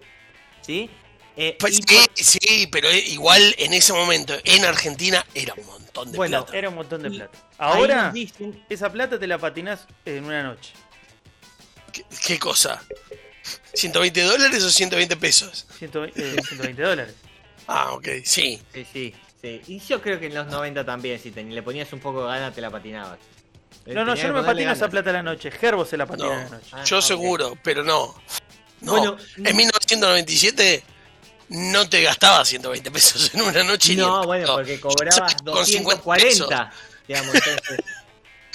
¿sí? 0.62 0.90
Eh, 1.36 1.56
Pues 1.58 1.76
sí, 1.76 1.82
sí, 2.16 2.66
pero 2.70 2.90
igual 2.92 3.54
en 3.58 3.72
ese 3.72 3.92
momento 3.92 4.34
en 4.44 4.64
Argentina 4.64 5.24
era 5.34 5.54
un 5.54 5.64
montón 5.66 6.10
de 6.12 6.16
Bueno, 6.18 6.38
plata. 6.44 6.58
Era 6.58 6.68
un 6.68 6.74
montón 6.74 7.02
de 7.02 7.08
Y 7.08 7.16
plata. 7.18 7.38
Ahora, 7.58 8.10
dicen- 8.12 8.64
esa 8.68 8.90
plata 8.90 9.18
te 9.18 9.26
la 9.26 9.38
patinás 9.38 9.86
en 10.04 10.24
una 10.24 10.42
noche. 10.42 10.72
¿Qué, 11.92 12.04
qué 12.26 12.38
cosa? 12.38 12.82
¿120 13.74 14.22
dólares 14.22 14.62
o 14.64 14.70
120 14.70 15.16
pesos? 15.16 15.66
120, 15.78 16.20
eh, 16.20 16.42
120 16.42 16.82
dólares. 16.82 17.14
Ah, 17.72 17.92
ok, 17.92 18.08
sí. 18.24 18.60
Sí, 18.74 18.84
sí, 18.92 19.14
sí. 19.40 19.60
Y 19.68 19.78
yo 19.78 20.02
creo 20.02 20.18
que 20.18 20.26
en 20.26 20.34
los 20.34 20.48
90 20.48 20.84
también, 20.84 21.20
si 21.20 21.30
te- 21.30 21.44
le 21.44 21.62
ponías 21.62 21.92
un 21.92 22.00
poco 22.00 22.22
de 22.24 22.28
gana, 22.32 22.50
te 22.52 22.60
la 22.60 22.68
patinabas. 22.68 23.20
No, 23.86 24.04
no, 24.04 24.14
Tenía 24.14 24.22
yo 24.24 24.32
no 24.32 24.40
me 24.40 24.46
patino 24.46 24.72
esa 24.72 24.88
plata 24.88 25.10
a 25.10 25.12
la 25.12 25.22
noche. 25.22 25.52
Gerbo 25.52 25.84
se 25.84 25.96
la 25.96 26.04
patina 26.06 26.26
No. 26.28 26.32
a 26.34 26.36
la 26.44 26.48
noche. 26.50 26.66
Ah, 26.72 26.82
Yo 26.84 26.98
ok. 26.98 27.02
seguro, 27.04 27.56
pero 27.62 27.84
no. 27.84 28.20
No. 28.80 28.92
Bueno, 28.92 29.16
en 29.36 29.56
1997 29.56 30.82
no 31.50 31.88
te 31.88 32.02
gastabas 32.02 32.48
120 32.48 32.90
pesos 32.90 33.34
en 33.34 33.42
una 33.42 33.62
noche. 33.62 33.94
No, 33.96 34.20
en 34.22 34.26
bueno, 34.26 34.54
porque 34.54 34.80
cobrabas 34.80 35.34
Con 35.42 35.66
50 35.66 36.02
240, 36.02 36.72
digamos, 37.08 37.34
entonces. 37.34 37.80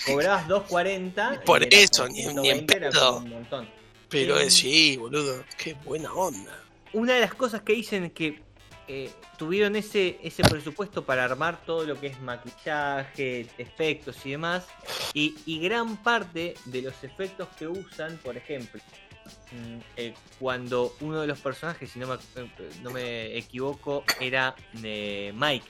Cobrabas 0.05 0.47
240. 0.47 1.39
y 1.41 1.45
Por 1.45 1.63
eso, 1.73 2.07
ni- 2.07 2.13
ni 2.25 2.49
en 2.49 2.67
120 2.67 2.77
era 2.77 2.89
pedo. 2.89 3.17
un 3.17 3.29
montón. 3.29 3.69
Pero 4.09 4.39
Eh, 4.39 4.45
es 4.45 4.53
sí, 4.53 4.97
boludo. 4.97 5.43
Qué 5.57 5.73
buena 5.83 6.13
onda. 6.13 6.57
Una 6.93 7.13
de 7.15 7.21
las 7.21 7.33
cosas 7.33 7.61
que 7.63 7.73
dicen 7.73 8.09
que 8.11 8.41
eh, 8.87 9.09
tuvieron 9.37 9.75
ese, 9.75 10.19
ese 10.23 10.43
presupuesto 10.43 11.03
para 11.03 11.23
armar 11.25 11.65
todo 11.65 11.83
lo 11.85 11.99
que 11.99 12.07
es 12.07 12.21
maquillaje, 12.21 13.47
efectos 13.57 14.15
y 14.25 14.31
demás, 14.31 14.63
y, 15.13 15.35
y 15.47 15.59
gran 15.59 15.97
parte 15.97 16.53
de 16.65 16.81
los 16.83 16.93
efectos 17.03 17.47
que 17.57 17.67
usan, 17.67 18.17
por 18.23 18.37
ejemplo, 18.37 18.79
eh, 19.97 20.13
cuando 20.39 20.95
uno 21.01 21.21
de 21.21 21.27
los 21.27 21.39
personajes, 21.39 21.89
si 21.91 21.99
no 21.99 22.07
me, 22.07 22.17
no 22.81 22.91
me 22.91 23.37
equivoco, 23.37 24.03
era 24.19 24.55
eh, 24.83 25.31
Mike, 25.35 25.65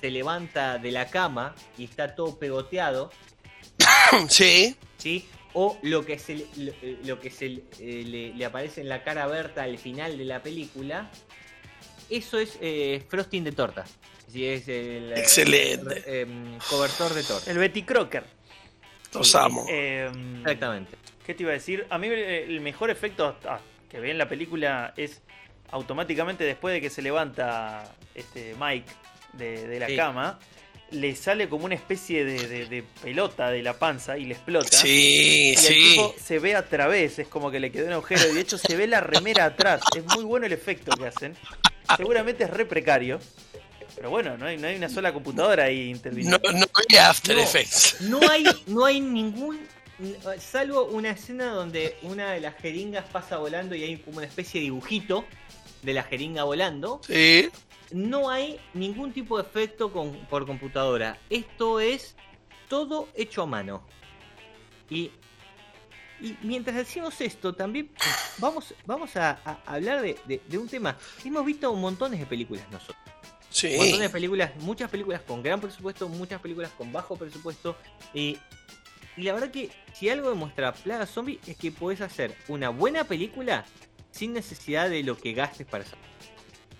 se 0.00 0.10
levanta 0.10 0.78
de 0.78 0.90
la 0.92 1.08
cama 1.08 1.54
y 1.78 1.84
está 1.84 2.14
todo 2.14 2.38
pegoteado, 2.38 3.10
Sí, 4.28 4.76
¿sí? 4.98 5.26
O 5.54 5.78
lo 5.82 6.04
que 6.04 6.18
se, 6.18 6.46
lo, 6.56 6.72
eh, 6.82 6.98
lo 7.04 7.18
que 7.18 7.30
se 7.30 7.48
le, 7.48 7.62
eh, 7.80 8.02
le- 8.04 8.34
le 8.34 8.44
aparece 8.44 8.82
en 8.82 8.88
la 8.90 9.02
cara 9.02 9.24
a 9.24 9.26
Berta 9.26 9.62
al 9.62 9.78
final 9.78 10.18
de 10.18 10.24
la 10.24 10.42
película, 10.42 11.10
eso 12.10 12.38
es 12.38 12.58
eh, 12.60 13.02
frosting 13.08 13.42
de 13.44 13.52
torta. 13.52 13.84
Sí, 14.30 14.44
es 14.46 14.68
el, 14.68 15.12
Excelente. 15.16 16.02
eh, 16.06 16.20
em, 16.22 16.58
cobertor 16.68 17.14
de 17.14 17.22
torta. 17.22 17.50
El 17.50 17.56
Betty 17.58 17.84
Crocker. 17.84 18.24
los 19.14 19.30
Sí, 19.30 19.36
amo. 19.40 19.64
Eh, 19.70 20.10
Exactamente. 20.40 20.96
¿Qué 21.26 21.34
te 21.34 21.42
iba 21.42 21.50
a 21.50 21.54
decir? 21.54 21.86
A 21.90 21.98
mí 21.98 22.06
eh, 22.08 22.44
el 22.48 22.60
mejor 22.60 22.88
efecto 22.90 23.36
ah, 23.48 23.58
que 23.90 23.98
ve 24.00 24.10
en 24.12 24.18
la 24.18 24.28
película 24.28 24.94
es 24.96 25.20
automáticamente 25.70 26.44
después 26.44 26.72
de 26.72 26.80
que 26.80 26.88
se 26.90 27.02
levanta 27.02 27.92
este 28.14 28.54
Mike 28.60 28.88
de, 29.32 29.66
de 29.66 29.80
la 29.80 29.88
Sí. 29.88 29.96
cama, 29.96 30.38
le 30.92 31.16
sale 31.16 31.48
como 31.48 31.64
una 31.64 31.74
especie 31.74 32.24
de, 32.24 32.46
de- 32.46 32.66
de 32.66 32.84
pelota 33.02 33.50
de 33.50 33.60
la 33.62 33.76
panza 33.76 34.16
y 34.16 34.24
le 34.26 34.34
explota. 34.34 34.68
Sí, 34.76 34.88
Y 34.88 35.50
el 35.50 35.56
sí. 35.58 35.74
tipo 35.90 36.14
se 36.22 36.38
ve 36.38 36.54
a 36.54 36.64
través, 36.68 37.18
es 37.18 37.26
como 37.26 37.50
que 37.50 37.58
le 37.58 37.72
quedó 37.72 37.86
un 37.88 37.94
agujero 37.94 38.30
y 38.30 38.34
de 38.34 38.40
hecho 38.40 38.56
se 38.56 38.76
ve 38.76 38.86
la 38.86 39.00
remera 39.00 39.46
atrás. 39.46 39.80
Es 39.96 40.04
muy 40.14 40.22
bueno 40.24 40.46
el 40.46 40.52
efecto 40.52 40.96
que 40.96 41.08
hacen. 41.08 41.36
Seguramente 41.96 42.44
es 42.44 42.50
re 42.50 42.64
precario. 42.66 43.18
Pero 43.96 44.10
bueno, 44.10 44.36
no 44.36 44.46
hay, 44.46 44.58
no 44.58 44.68
hay 44.68 44.76
una 44.76 44.88
sola 44.88 45.12
computadora 45.12 45.64
ahí 45.64 45.90
interviniendo. 45.90 46.38
no 46.52 46.66
había 46.74 47.10
After 47.10 47.34
No. 47.34 47.42
Effects. 47.42 48.00
No 48.02 48.20
hay, 48.30 48.44
no 48.66 48.84
hay 48.84 49.00
ningún. 49.00 49.58
Salvo 50.38 50.84
una 50.84 51.10
escena 51.10 51.46
donde 51.52 51.96
una 52.02 52.32
de 52.32 52.40
las 52.40 52.54
jeringas 52.56 53.06
pasa 53.10 53.38
volando 53.38 53.74
y 53.74 53.82
hay 53.82 53.96
como 53.98 54.18
una 54.18 54.26
especie 54.26 54.60
de 54.60 54.64
dibujito 54.64 55.24
de 55.82 55.94
la 55.94 56.02
jeringa 56.02 56.44
volando. 56.44 57.00
Sí. 57.06 57.48
No 57.92 58.28
hay 58.28 58.60
ningún 58.74 59.12
tipo 59.12 59.36
de 59.40 59.44
efecto 59.48 59.92
con- 59.92 60.26
por 60.26 60.44
computadora. 60.46 61.18
Esto 61.30 61.80
es 61.80 62.14
todo 62.68 63.08
hecho 63.14 63.42
a 63.42 63.46
mano. 63.46 63.82
Y, 64.90 65.10
y 66.20 66.36
mientras 66.42 66.76
decimos 66.76 67.20
esto, 67.20 67.54
también 67.54 67.90
vamos, 68.38 68.74
vamos 68.84 69.16
a, 69.16 69.38
a 69.44 69.60
hablar 69.66 70.02
de, 70.02 70.18
de- 70.26 70.42
de 70.46 70.58
un 70.58 70.68
tema. 70.68 70.96
Hemos 71.24 71.44
visto 71.46 71.72
montones 71.74 72.20
de 72.20 72.26
películas 72.26 72.64
nosotros. 72.70 72.98
Sí. 73.50 73.68
Montones 73.78 74.00
de 74.00 74.10
películas, 74.10 74.50
muchas 74.58 74.90
películas 74.90 75.22
con 75.22 75.42
gran 75.42 75.60
presupuesto, 75.60 76.08
muchas 76.08 76.40
películas 76.40 76.70
con 76.76 76.92
bajo 76.92 77.16
presupuesto. 77.16 77.76
Y, 78.12 78.36
y 79.16 79.22
la 79.22 79.32
verdad 79.32 79.50
que 79.50 79.70
si 79.94 80.08
algo 80.08 80.30
demuestra 80.30 80.72
Plaga 80.72 81.06
Zombie 81.06 81.40
es 81.46 81.56
que 81.56 81.70
podés 81.72 82.00
hacer 82.00 82.36
una 82.48 82.68
buena 82.70 83.04
película 83.04 83.64
sin 84.10 84.32
necesidad 84.32 84.88
de 84.90 85.02
lo 85.02 85.16
que 85.16 85.32
gastes 85.32 85.66
para 85.66 85.84
hacerla. 85.84 86.04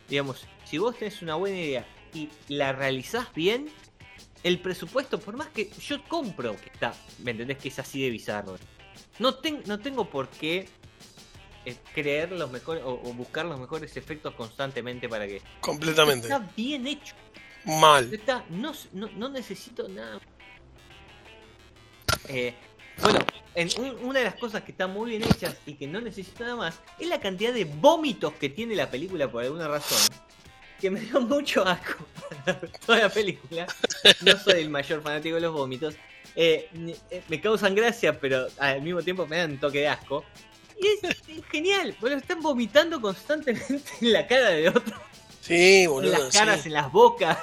Digamos, 0.09 0.47
si 0.65 0.79
vos 0.79 0.97
tenés 0.99 1.23
una 1.23 1.35
buena 1.35 1.59
idea 1.59 1.87
y 2.15 2.29
la 2.49 2.73
realizás 2.73 3.33
bien, 3.35 3.69
el 4.43 4.59
presupuesto, 4.61 5.19
por 5.19 5.37
más 5.37 5.49
que 5.49 5.71
yo 5.81 6.03
compro 6.05 6.57
que 6.57 6.69
está, 6.71 6.95
¿me 7.23 7.33
entendés? 7.33 7.59
Que 7.59 7.69
es 7.69 7.79
así 7.79 8.03
de 8.03 8.11
bizarro. 8.11 8.57
No, 9.19 9.35
ten- 9.35 9.63
no 9.67 9.79
tengo 9.81 10.09
por 10.09 10.29
qué 10.29 10.69
eh, 11.65 11.77
creer 11.95 12.31
los 12.33 12.51
mejores 12.51 12.85
o, 12.85 12.91
o 13.03 13.13
buscar 13.15 13.45
los 13.47 13.59
mejores 13.59 13.97
efectos 13.97 14.35
constantemente 14.35 15.09
para 15.09 15.27
que 15.27 15.43
Completamente. 15.61 16.29
Está 16.29 16.39
bien 16.57 16.87
hecho. 16.87 17.15
Mal. 17.65 18.13
Está, 18.15 18.45
no, 18.51 18.73
no, 18.93 19.09
no 19.17 19.29
necesito 19.29 19.89
nada. 19.89 20.21
Eh, 22.29 22.55
bueno, 23.03 23.19
en 23.55 23.69
un- 23.79 24.05
una 24.07 24.19
de 24.21 24.25
las 24.25 24.35
cosas 24.37 24.63
que 24.63 24.73
están 24.73 24.93
muy 24.93 25.11
bien 25.11 25.23
hechas 25.25 25.57
y 25.67 25.75
que 25.75 25.87
no 25.87 26.01
necesito 26.01 26.45
nada 26.45 26.57
más 26.57 26.81
es 26.99 27.09
la 27.09 27.21
cantidad 27.21 27.53
de 27.53 27.65
vómitos 27.65 28.33
que 28.35 28.49
tiene 28.49 28.75
la 28.75 28.91
película 28.91 29.31
por 29.31 29.43
alguna 29.43 29.69
razón. 29.69 29.99
Que 30.81 30.91
me 30.91 31.01
dio 31.01 31.21
mucho 31.23 31.67
asco 31.67 32.05
toda 32.87 32.99
la 33.01 33.09
película. 33.09 33.67
No 34.23 34.39
soy 34.39 34.61
el 34.61 34.71
mayor 34.71 35.03
fanático 35.03 35.37
de 35.37 35.41
los 35.41 35.53
vómitos. 35.55 35.95
Eh, 36.35 36.69
eh, 37.11 37.23
me 37.29 37.41
causan 37.41 37.75
gracia, 37.75 38.21
pero 38.21 38.47
al 38.59 38.83
mismo 38.83 39.03
tiempo 39.03 39.27
me 39.27 39.39
dan 39.39 39.53
un 39.53 39.59
toque 39.59 39.81
de 39.81 39.89
asco. 39.89 40.23
Y 40.79 40.87
es, 40.87 41.17
es 41.29 41.45
genial, 41.51 41.97
porque 41.99 42.17
están 42.17 42.43
vomitando 42.43 43.01
constantemente 43.01 43.81
en 44.03 44.13
la 44.13 44.27
cara 44.27 44.51
de 44.51 44.69
otro, 44.69 44.95
Sí, 45.41 45.85
en 45.85 45.91
boludo. 45.91 46.13
las 46.25 46.35
caras, 46.37 46.61
sí. 46.61 46.69
en 46.69 46.75
las 46.75 46.93
bocas. 46.93 47.39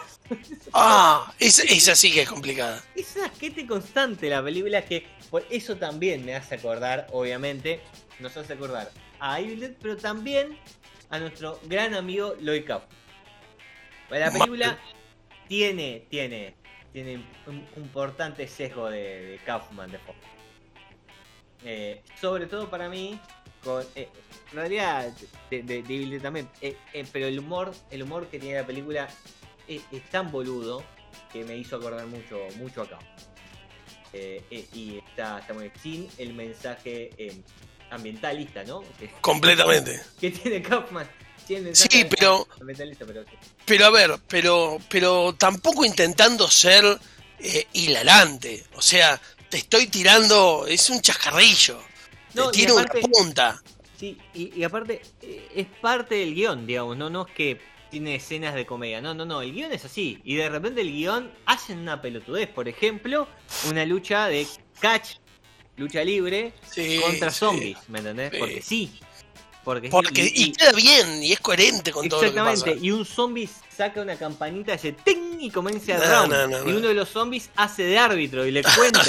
Ah, 0.74 1.34
esa, 1.40 1.64
esa 1.64 1.96
sí 1.96 2.12
que 2.12 2.22
es 2.22 2.30
complicada. 2.30 2.84
Es 2.96 3.16
un 3.16 3.24
asquete 3.24 3.66
constante 3.68 4.30
la 4.30 4.44
película 4.44 4.84
que 4.84 5.06
por 5.30 5.46
eso 5.50 5.78
también 5.78 6.26
me 6.26 6.36
hace 6.36 6.56
acordar, 6.56 7.08
obviamente, 7.12 7.82
nos 8.20 8.38
hace 8.38 8.54
acordar 8.54 8.92
a 9.20 9.40
Evil 9.40 9.60
Dead, 9.60 9.74
pero 9.82 9.98
también 9.98 10.58
a 11.10 11.20
nuestro 11.20 11.60
gran 11.64 11.94
amigo 11.94 12.36
Lloyd 12.40 12.66
Kaufman. 12.66 12.90
La 14.10 14.32
película 14.32 14.78
tiene, 15.48 16.06
tiene, 16.10 16.56
tiene 16.92 17.24
un 17.48 17.66
importante 17.78 18.48
sesgo 18.48 18.90
de, 18.90 19.00
de 19.00 19.38
Kaufman 19.46 19.92
de 19.92 19.98
Fox. 20.00 20.18
Eh, 21.66 22.02
sobre 22.20 22.46
todo 22.46 22.70
para 22.70 22.90
mí, 22.90 23.20
con, 23.64 23.84
eh, 23.96 24.10
en 24.52 24.56
realidad 24.56 25.12
de, 25.50 25.64
de, 25.64 25.82
de 25.82 25.96
Evil 25.96 26.12
Dead 26.12 26.22
también, 26.22 26.50
eh, 26.62 26.76
pero 27.12 27.26
el 27.26 27.40
humor, 27.40 27.74
el 27.90 28.04
humor 28.04 28.28
que 28.28 28.38
tiene 28.40 28.60
la 28.60 28.68
película 28.68 29.08
es, 29.68 29.82
es 29.92 30.10
tan 30.10 30.32
boludo 30.32 30.84
que 31.32 31.44
me 31.44 31.58
hizo 31.58 31.76
acordar 31.78 32.06
mucho, 32.08 32.40
mucho 32.58 32.82
acá. 32.84 33.00
Eh, 34.12 34.44
eh, 34.52 34.68
y 34.74 34.98
está, 35.00 35.40
está 35.40 35.54
muy 35.54 35.72
sin 35.82 36.08
el 36.20 36.34
mensaje 36.34 37.10
eh, 37.18 37.42
ambientalista, 37.90 38.64
¿no? 38.64 38.82
Que, 39.00 39.10
Completamente. 39.22 40.02
que 40.20 40.32
tiene 40.32 40.62
Kaufman. 40.62 41.10
Sí, 41.74 42.06
pero- 42.10 42.48
ambientalista, 42.62 43.06
pero 43.66 43.86
a 43.86 43.90
ver, 43.90 44.12
pero, 44.30 44.78
pero 44.90 45.34
tampoco 45.38 45.84
intentando 45.84 46.48
ser 46.50 46.98
hilarante. 47.74 48.64
O 48.76 48.82
sea, 48.82 49.20
te 49.50 49.58
estoy 49.58 49.88
tirando, 49.88 50.66
es 50.68 50.90
un 50.90 51.02
chascarrillo. 51.02 51.80
No, 52.34 52.50
te 52.52 52.60
tiro 52.60 52.78
aparte- 52.80 53.00
una 53.00 53.08
punta. 53.10 53.62
Sí, 54.00 54.18
y, 54.34 54.60
y 54.60 54.64
aparte 54.64 55.02
es 55.56 55.68
parte 55.82 56.16
del 56.16 56.34
guion, 56.34 56.66
digamos, 56.66 56.98
no, 56.98 57.10
no 57.10 57.26
es 57.28 57.34
que 57.34 57.60
tiene 57.94 58.16
escenas 58.16 58.56
de 58.56 58.66
comedia, 58.66 59.02
no, 59.02 59.14
no, 59.14 59.24
no, 59.24 59.44
el 59.44 59.54
guion 59.54 59.72
es 59.72 59.86
así, 59.86 60.20
y 60.24 60.34
de 60.34 60.50
repente 60.50 60.82
el 60.82 60.92
guion 60.92 61.32
hacen 61.46 61.78
una 61.78 62.02
pelotudez, 62.02 62.50
por 62.50 62.68
ejemplo, 62.68 63.28
una 63.70 63.86
lucha 63.86 64.26
de 64.30 64.48
catch, 64.80 65.18
lucha 65.78 66.04
libre, 66.04 66.54
Sí, 66.72 67.00
contra 67.04 67.30
sí. 67.30 67.38
zombies, 67.38 67.78
¿me 67.90 68.00
entendés? 68.00 68.32
Sí. 68.32 68.40
Porque 68.40 68.62
sí, 68.64 69.00
porque, 69.64 69.88
sí, 69.88 69.92
Porque, 69.92 70.32
y, 70.34 70.52
queda 70.54 70.72
bien, 70.72 71.22
y 71.24 71.34
es 71.34 71.40
coherente 71.40 71.92
con 71.92 72.10
todo 72.10 72.24
lo 72.24 72.34
que 72.34 72.40
Exactamente, 72.40 72.72
pasa. 72.72 72.84
y 72.86 72.90
un 72.92 73.06
zombie 73.06 73.48
saca 73.70 74.02
una 74.02 74.16
campanita, 74.18 74.74
hace 74.74 74.94
ting 74.94 75.33
y 75.46 75.52
comienza 75.52 75.94
el 75.96 76.00
No, 76.00 76.06
round. 76.06 76.32
no, 76.34 76.48
no, 76.48 76.70
y 76.70 76.72
no. 76.72 76.78
uno 76.80 76.88
de 76.88 76.94
los 76.94 77.10
zombies 77.10 77.50
hace 77.56 77.84
de 77.84 77.98
árbitro 77.98 78.46
y 78.46 78.52
le 78.52 78.64
cuenta, 78.78 79.02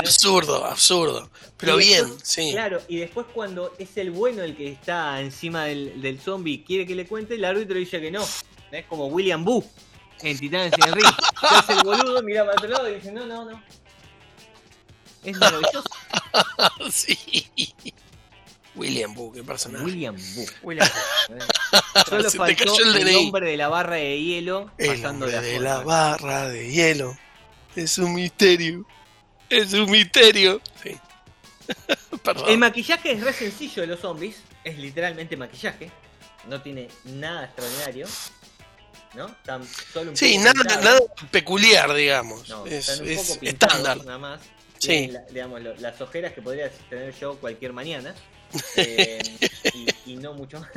absurdo, 0.00 0.64
absurdo. 0.64 1.30
Pero 1.56 1.80
Y 1.80 1.84
bien, 1.84 2.04
después- 2.06 2.20
sí. 2.28 2.50
Claro, 2.52 2.80
y 2.88 2.96
después 2.98 3.26
cuando 3.32 3.72
es 3.78 3.96
el 3.96 4.10
bueno 4.10 4.42
el 4.42 4.56
que 4.56 4.68
está 4.72 5.20
encima 5.20 5.64
del, 5.64 6.00
del 6.00 6.20
zombie 6.20 6.54
y 6.54 6.62
quiere 6.62 6.86
que 6.86 6.94
le 6.94 7.06
cuente, 7.06 7.34
el 7.34 7.44
árbitro 7.44 7.76
dice 7.78 8.00
que 8.00 8.10
no. 8.10 8.24
Es 8.70 8.84
como 8.86 9.06
William 9.06 9.44
Boo 9.44 9.64
en 10.20 10.38
Titanes 10.38 10.72
en 10.76 10.82
el 10.88 10.92
Ring. 10.94 11.06
Hace 11.42 11.72
el 11.74 11.82
boludo, 11.82 12.22
mira 12.22 12.44
para 12.44 12.56
otro 12.58 12.68
lado 12.68 12.90
y 12.90 12.94
dice, 12.96 13.12
no, 13.12 13.24
no, 13.26 13.44
no. 13.50 13.62
Es 15.24 15.36
maravilloso. 15.38 15.84
sí. 16.92 17.44
William 18.78 19.14
Boo, 19.14 19.32
qué 19.32 19.42
personaje. 19.42 19.84
William 19.84 20.16
Boo. 20.34 20.46
William. 20.62 20.88
Solo 22.08 22.22
Se 22.24 22.30
te 22.30 22.38
faltó 22.38 22.64
cayó 22.64 22.78
el 22.96 23.08
el, 23.08 23.16
hombre 23.16 23.50
de 23.50 23.56
la 23.56 23.68
barra 23.68 23.96
de 23.96 24.22
hielo 24.22 24.70
El 24.78 24.88
pasando 24.88 25.26
hombre 25.26 25.32
la 25.32 25.40
de 25.42 25.52
forma. 25.54 25.68
la 25.68 25.78
barra 25.84 26.48
de 26.48 26.70
hielo. 26.70 27.18
Es 27.76 27.98
un 27.98 28.14
misterio. 28.14 28.86
Es 29.50 29.72
un 29.74 29.90
misterio. 29.90 30.60
Sí. 30.82 30.96
Perdón. 32.22 32.48
El 32.48 32.58
maquillaje 32.58 33.12
es 33.12 33.20
re 33.22 33.32
sencillo 33.32 33.82
de 33.82 33.88
los 33.88 34.00
zombies. 34.00 34.36
Es 34.64 34.78
literalmente 34.78 35.36
maquillaje. 35.36 35.90
No 36.48 36.60
tiene 36.62 36.88
nada 37.04 37.44
extraordinario. 37.44 38.06
¿No? 39.14 39.26
Están 39.26 39.66
solo 39.92 40.10
un 40.10 40.16
Sí, 40.16 40.38
poco 40.38 40.44
nada, 40.64 40.80
nada 40.82 41.00
peculiar, 41.30 41.92
digamos. 41.94 42.48
No, 42.48 42.66
es 42.66 42.88
están 42.88 43.04
un 43.06 43.12
es 43.12 43.28
poco 43.28 43.40
estándar. 43.46 43.96
nada 44.04 44.18
más. 44.18 44.40
Sí. 44.78 44.88
tienen 44.88 45.14
la- 45.14 45.20
digamos, 45.22 45.60
lo- 45.62 45.74
las 45.76 46.00
ojeras 46.00 46.32
que 46.32 46.40
podría 46.42 46.70
tener 46.90 47.14
yo 47.18 47.36
cualquier 47.38 47.72
mañana. 47.72 48.14
Eh, 48.76 49.20
y, 50.06 50.16
no 50.16 50.34
mucho 50.34 50.60
más. 50.60 50.70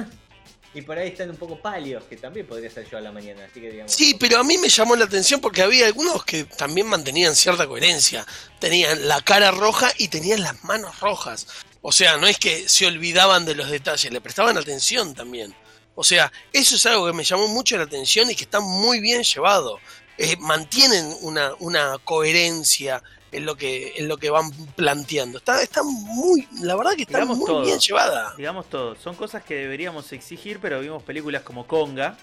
Y 0.73 0.81
por 0.83 0.97
ahí 0.97 1.09
están 1.09 1.29
un 1.29 1.35
poco 1.35 1.61
pálidos, 1.61 2.05
que 2.05 2.15
también 2.15 2.47
podría 2.47 2.69
ser 2.69 2.89
yo 2.89 2.97
a 2.97 3.01
la 3.01 3.11
mañana. 3.11 3.43
Así 3.43 3.59
que 3.59 3.71
digamos. 3.71 3.91
Sí, 3.91 4.15
pero 4.17 4.39
a 4.39 4.43
mí 4.43 4.57
me 4.57 4.69
llamó 4.69 4.95
la 4.95 5.05
atención 5.05 5.41
porque 5.41 5.61
había 5.61 5.85
algunos 5.85 6.23
que 6.23 6.45
también 6.45 6.87
mantenían 6.87 7.35
cierta 7.35 7.67
coherencia. 7.67 8.25
Tenían 8.59 9.07
la 9.07 9.21
cara 9.21 9.51
roja 9.51 9.91
y 9.97 10.07
tenían 10.07 10.41
las 10.41 10.63
manos 10.63 10.99
rojas. 11.01 11.47
O 11.81 11.91
sea, 11.91 12.17
no 12.17 12.27
es 12.27 12.37
que 12.37 12.69
se 12.69 12.85
olvidaban 12.85 13.43
de 13.45 13.55
los 13.55 13.69
detalles, 13.69 14.13
le 14.13 14.21
prestaban 14.21 14.57
atención 14.57 15.13
también. 15.13 15.53
O 15.95 16.03
sea, 16.03 16.31
eso 16.53 16.75
es 16.75 16.85
algo 16.85 17.05
que 17.07 17.13
me 17.13 17.23
llamó 17.23 17.47
mucho 17.47 17.75
la 17.75 17.83
atención 17.83 18.29
y 18.29 18.35
que 18.35 18.45
está 18.45 18.59
muy 18.59 19.01
bien 19.01 19.23
llevado. 19.23 19.79
Eh, 20.17 20.37
mantienen 20.37 21.15
una, 21.21 21.53
una 21.59 21.97
coherencia 22.03 23.03
en 23.31 23.45
lo 23.45 23.55
que 23.55 23.93
en 23.97 24.07
lo 24.07 24.17
que 24.17 24.29
van 24.29 24.51
planteando. 24.75 25.37
Está, 25.37 25.61
está 25.61 25.81
muy, 25.83 26.47
la 26.61 26.75
verdad 26.75 26.93
que 26.95 27.03
está 27.03 27.17
Digamos 27.19 27.37
muy 27.37 27.47
todo. 27.47 27.63
bien 27.63 27.79
llevada. 27.79 28.33
Digamos 28.37 28.69
todo, 28.69 28.95
son 28.95 29.15
cosas 29.15 29.43
que 29.43 29.55
deberíamos 29.55 30.11
exigir, 30.11 30.59
pero 30.59 30.79
vimos 30.81 31.01
películas 31.03 31.41
como 31.43 31.65
Conga 31.67 32.17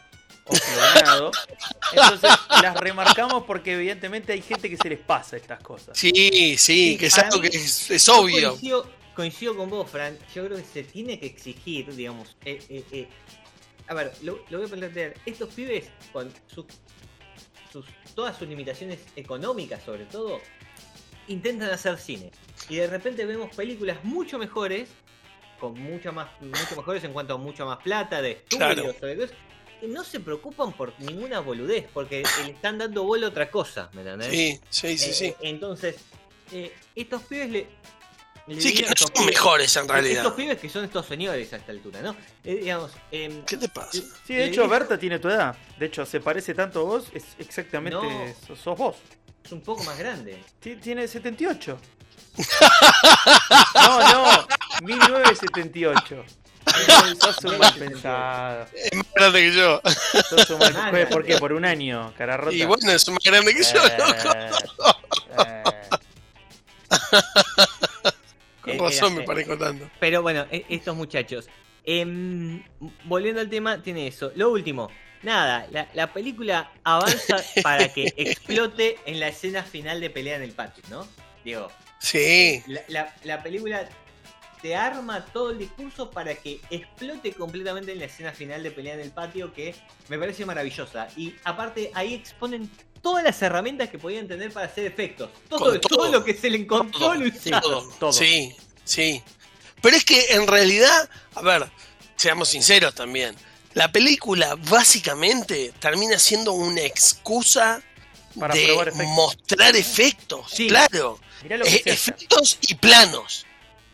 o 0.44 0.54
Clonado. 0.54 1.30
Entonces 1.92 2.30
las 2.62 2.74
remarcamos 2.76 3.44
porque 3.44 3.74
evidentemente 3.74 4.32
hay 4.32 4.42
gente 4.42 4.68
que 4.70 4.76
se 4.76 4.88
les 4.88 4.98
pasa 4.98 5.36
estas 5.36 5.60
cosas. 5.62 5.96
Sí, 5.98 6.56
sí, 6.58 6.96
que 6.98 7.06
es 7.06 7.18
algo 7.18 7.40
mí- 7.40 7.50
que 7.50 7.56
es, 7.58 8.08
obvio. 8.08 8.50
Coincido, 8.50 8.90
coincido 9.14 9.56
con 9.56 9.68
vos, 9.70 9.90
Fran. 9.90 10.16
Yo 10.34 10.44
creo 10.46 10.56
que 10.58 10.64
se 10.64 10.84
tiene 10.84 11.18
que 11.18 11.26
exigir, 11.26 11.94
digamos. 11.94 12.36
eh, 12.44 12.62
eh, 12.68 12.84
eh. 12.92 13.08
A 13.88 13.94
ver, 13.94 14.12
lo, 14.22 14.44
lo 14.50 14.58
voy 14.58 14.66
a 14.66 14.70
plantear. 14.70 15.14
Estos 15.24 15.48
pibes, 15.54 15.86
con 16.12 16.30
sus- 16.52 16.66
todas 18.14 18.36
sus 18.36 18.48
limitaciones 18.48 18.98
económicas, 19.16 19.82
sobre 19.84 20.04
todo, 20.06 20.40
intentan 21.28 21.70
hacer 21.70 21.98
cine. 21.98 22.30
Y 22.68 22.76
de 22.76 22.86
repente 22.86 23.24
vemos 23.24 23.54
películas 23.54 23.98
mucho 24.04 24.38
mejores, 24.38 24.88
con 25.60 25.74
mucha 25.78 26.12
más, 26.12 26.28
mucho 26.40 26.76
mejores 26.76 27.02
en 27.04 27.12
cuanto 27.12 27.34
a 27.34 27.38
mucha 27.38 27.64
más 27.64 27.78
plata, 27.78 28.20
de 28.22 28.32
estudios, 28.32 28.94
Claro. 28.96 29.28
y 29.82 29.86
no 29.86 30.04
se 30.04 30.20
preocupan 30.20 30.72
por 30.72 30.92
ninguna 30.98 31.40
boludez, 31.40 31.86
porque 31.92 32.22
le 32.44 32.50
están 32.52 32.78
dando 32.78 33.04
bola 33.04 33.26
a 33.26 33.30
otra 33.30 33.50
cosa, 33.50 33.90
¿me 33.92 34.00
entendés? 34.02 34.28
Sí, 34.30 34.60
sí, 34.70 34.98
sí, 34.98 35.10
Eh, 35.10 35.14
sí. 35.14 35.34
Entonces, 35.40 35.96
eh, 36.52 36.72
estos 36.94 37.22
pibes 37.22 37.50
le. 37.50 37.66
le 38.46 38.60
Sí, 38.60 38.72
que 38.74 38.82
no 38.82 38.92
son 38.96 39.08
pibes- 39.10 39.26
mejores 39.26 39.76
en 39.76 39.88
realidad. 39.88 40.16
Estos 40.18 40.32
pibes 40.34 40.58
que 40.58 40.68
son 40.68 40.84
estos 40.84 41.06
señores 41.06 41.52
a 41.52 41.56
esta 41.56 41.70
altura, 41.72 42.00
¿no? 42.02 42.16
Eh, 42.44 42.56
digamos, 42.56 42.92
em, 43.12 43.44
¿Qué 43.44 43.56
te 43.56 43.68
pasa? 43.68 43.90
Sí, 44.26 44.34
de 44.34 44.44
hecho, 44.46 44.66
Berta 44.68 44.98
tiene 44.98 45.18
tu 45.18 45.28
edad. 45.28 45.56
De 45.78 45.86
hecho, 45.86 46.06
se 46.06 46.20
parece 46.20 46.54
tanto 46.54 46.80
a 46.80 46.82
vos, 46.84 47.08
es 47.12 47.24
exactamente. 47.38 47.98
No. 48.48 48.56
sos 48.56 48.78
vos. 48.78 48.96
Es 49.48 49.52
un 49.52 49.60
poco 49.62 49.82
más 49.84 49.96
grande. 49.98 50.38
Ti- 50.60 50.76
Tiene 50.76 51.08
78. 51.08 51.78
No, 53.74 54.12
no, 54.12 54.46
1978. 54.82 56.24
Sos 57.20 57.44
un 57.44 57.58
mal 57.58 57.74
pensado. 57.74 58.66
Es 58.74 58.94
más 58.94 59.06
grande 59.14 59.40
que 59.40 59.52
yo. 59.52 59.80
Sos 60.28 60.50
un 60.50 60.58
mal- 60.58 61.08
¿Por 61.08 61.24
qué? 61.24 61.38
¿Por 61.38 61.52
un 61.54 61.64
año? 61.64 62.12
Cara 62.16 62.36
rota. 62.36 62.54
Y 62.54 62.64
bueno, 62.64 62.92
es 62.92 63.08
más 63.08 63.18
grande 63.24 63.54
que 63.54 63.62
yo, 63.64 63.82
loco. 63.82 64.32
Eh, 64.36 64.50
eh. 65.38 65.62
Con 68.60 68.72
Eh, 68.74 68.78
razón 68.78 69.14
me 69.14 69.22
parezco 69.22 69.56
tanto. 69.56 69.88
Pero 69.98 70.22
bueno, 70.22 70.46
e- 70.50 70.66
estos 70.68 70.94
muchachos. 70.94 71.48
Em, 71.84 72.62
volviendo 73.04 73.40
al 73.40 73.48
tema, 73.48 73.82
tiene 73.82 74.06
eso. 74.06 74.30
Lo 74.36 74.50
último, 74.50 74.90
nada, 75.22 75.66
la, 75.70 75.88
la 75.94 76.12
película 76.12 76.70
avanza 76.84 77.36
para 77.62 77.92
que 77.92 78.12
explote 78.16 78.98
en 79.06 79.20
la 79.20 79.28
escena 79.28 79.62
final 79.62 80.00
de 80.00 80.10
pelea 80.10 80.36
en 80.36 80.42
el 80.42 80.52
patio, 80.52 80.82
¿no? 80.90 81.06
Digo, 81.44 81.70
Sí, 82.00 82.62
la, 82.66 82.80
la- 82.88 83.16
la 83.24 83.42
película 83.42 83.88
te 84.62 84.74
arma 84.76 85.24
todo 85.26 85.50
el 85.50 85.58
discurso 85.58 86.10
para 86.10 86.34
que 86.34 86.60
explote 86.70 87.32
completamente 87.32 87.92
en 87.92 87.98
la 88.00 88.04
escena 88.06 88.32
final 88.32 88.62
de 88.62 88.70
pelea 88.70 88.94
en 88.94 89.00
el 89.00 89.10
patio, 89.10 89.52
que 89.52 89.74
me 90.08 90.18
parece 90.18 90.44
maravillosa. 90.46 91.08
Y 91.16 91.34
aparte, 91.44 91.90
ahí 91.94 92.14
exponen 92.14 92.70
todas 93.02 93.22
las 93.24 93.40
herramientas 93.42 93.88
que 93.88 93.98
podían 93.98 94.26
tener 94.28 94.52
para 94.52 94.66
hacer 94.66 94.84
efectos. 94.86 95.30
Todo, 95.48 95.58
Con 95.58 95.80
todo, 95.80 95.96
todo. 95.98 96.12
lo 96.12 96.24
que 96.24 96.34
se 96.34 96.50
le 96.50 96.58
encontró 96.58 96.98
Todo. 96.98 97.14
lo 97.14 97.24
Sí. 97.26 97.32
usaron. 97.48 97.62
todo. 97.62 97.92
todo. 98.00 98.12
Sí, 98.12 98.54
sí. 98.84 99.22
Pero 99.80 99.96
es 99.96 100.04
que 100.04 100.26
en 100.30 100.46
realidad, 100.48 101.08
a 101.34 101.42
ver, 101.42 101.66
seamos 102.16 102.48
sinceros 102.48 102.94
también. 102.94 103.36
La 103.78 103.92
película 103.92 104.56
básicamente 104.68 105.72
termina 105.78 106.18
siendo 106.18 106.52
una 106.52 106.80
excusa 106.82 107.80
Para 108.38 108.52
de 108.54 108.66
probar 108.66 108.88
efectos. 108.88 109.14
mostrar 109.14 109.76
efectos. 109.76 110.50
Sí. 110.52 110.66
Claro. 110.68 111.20
Eh, 111.48 111.82
efectos 111.84 112.58
y 112.62 112.74
planos. 112.74 113.46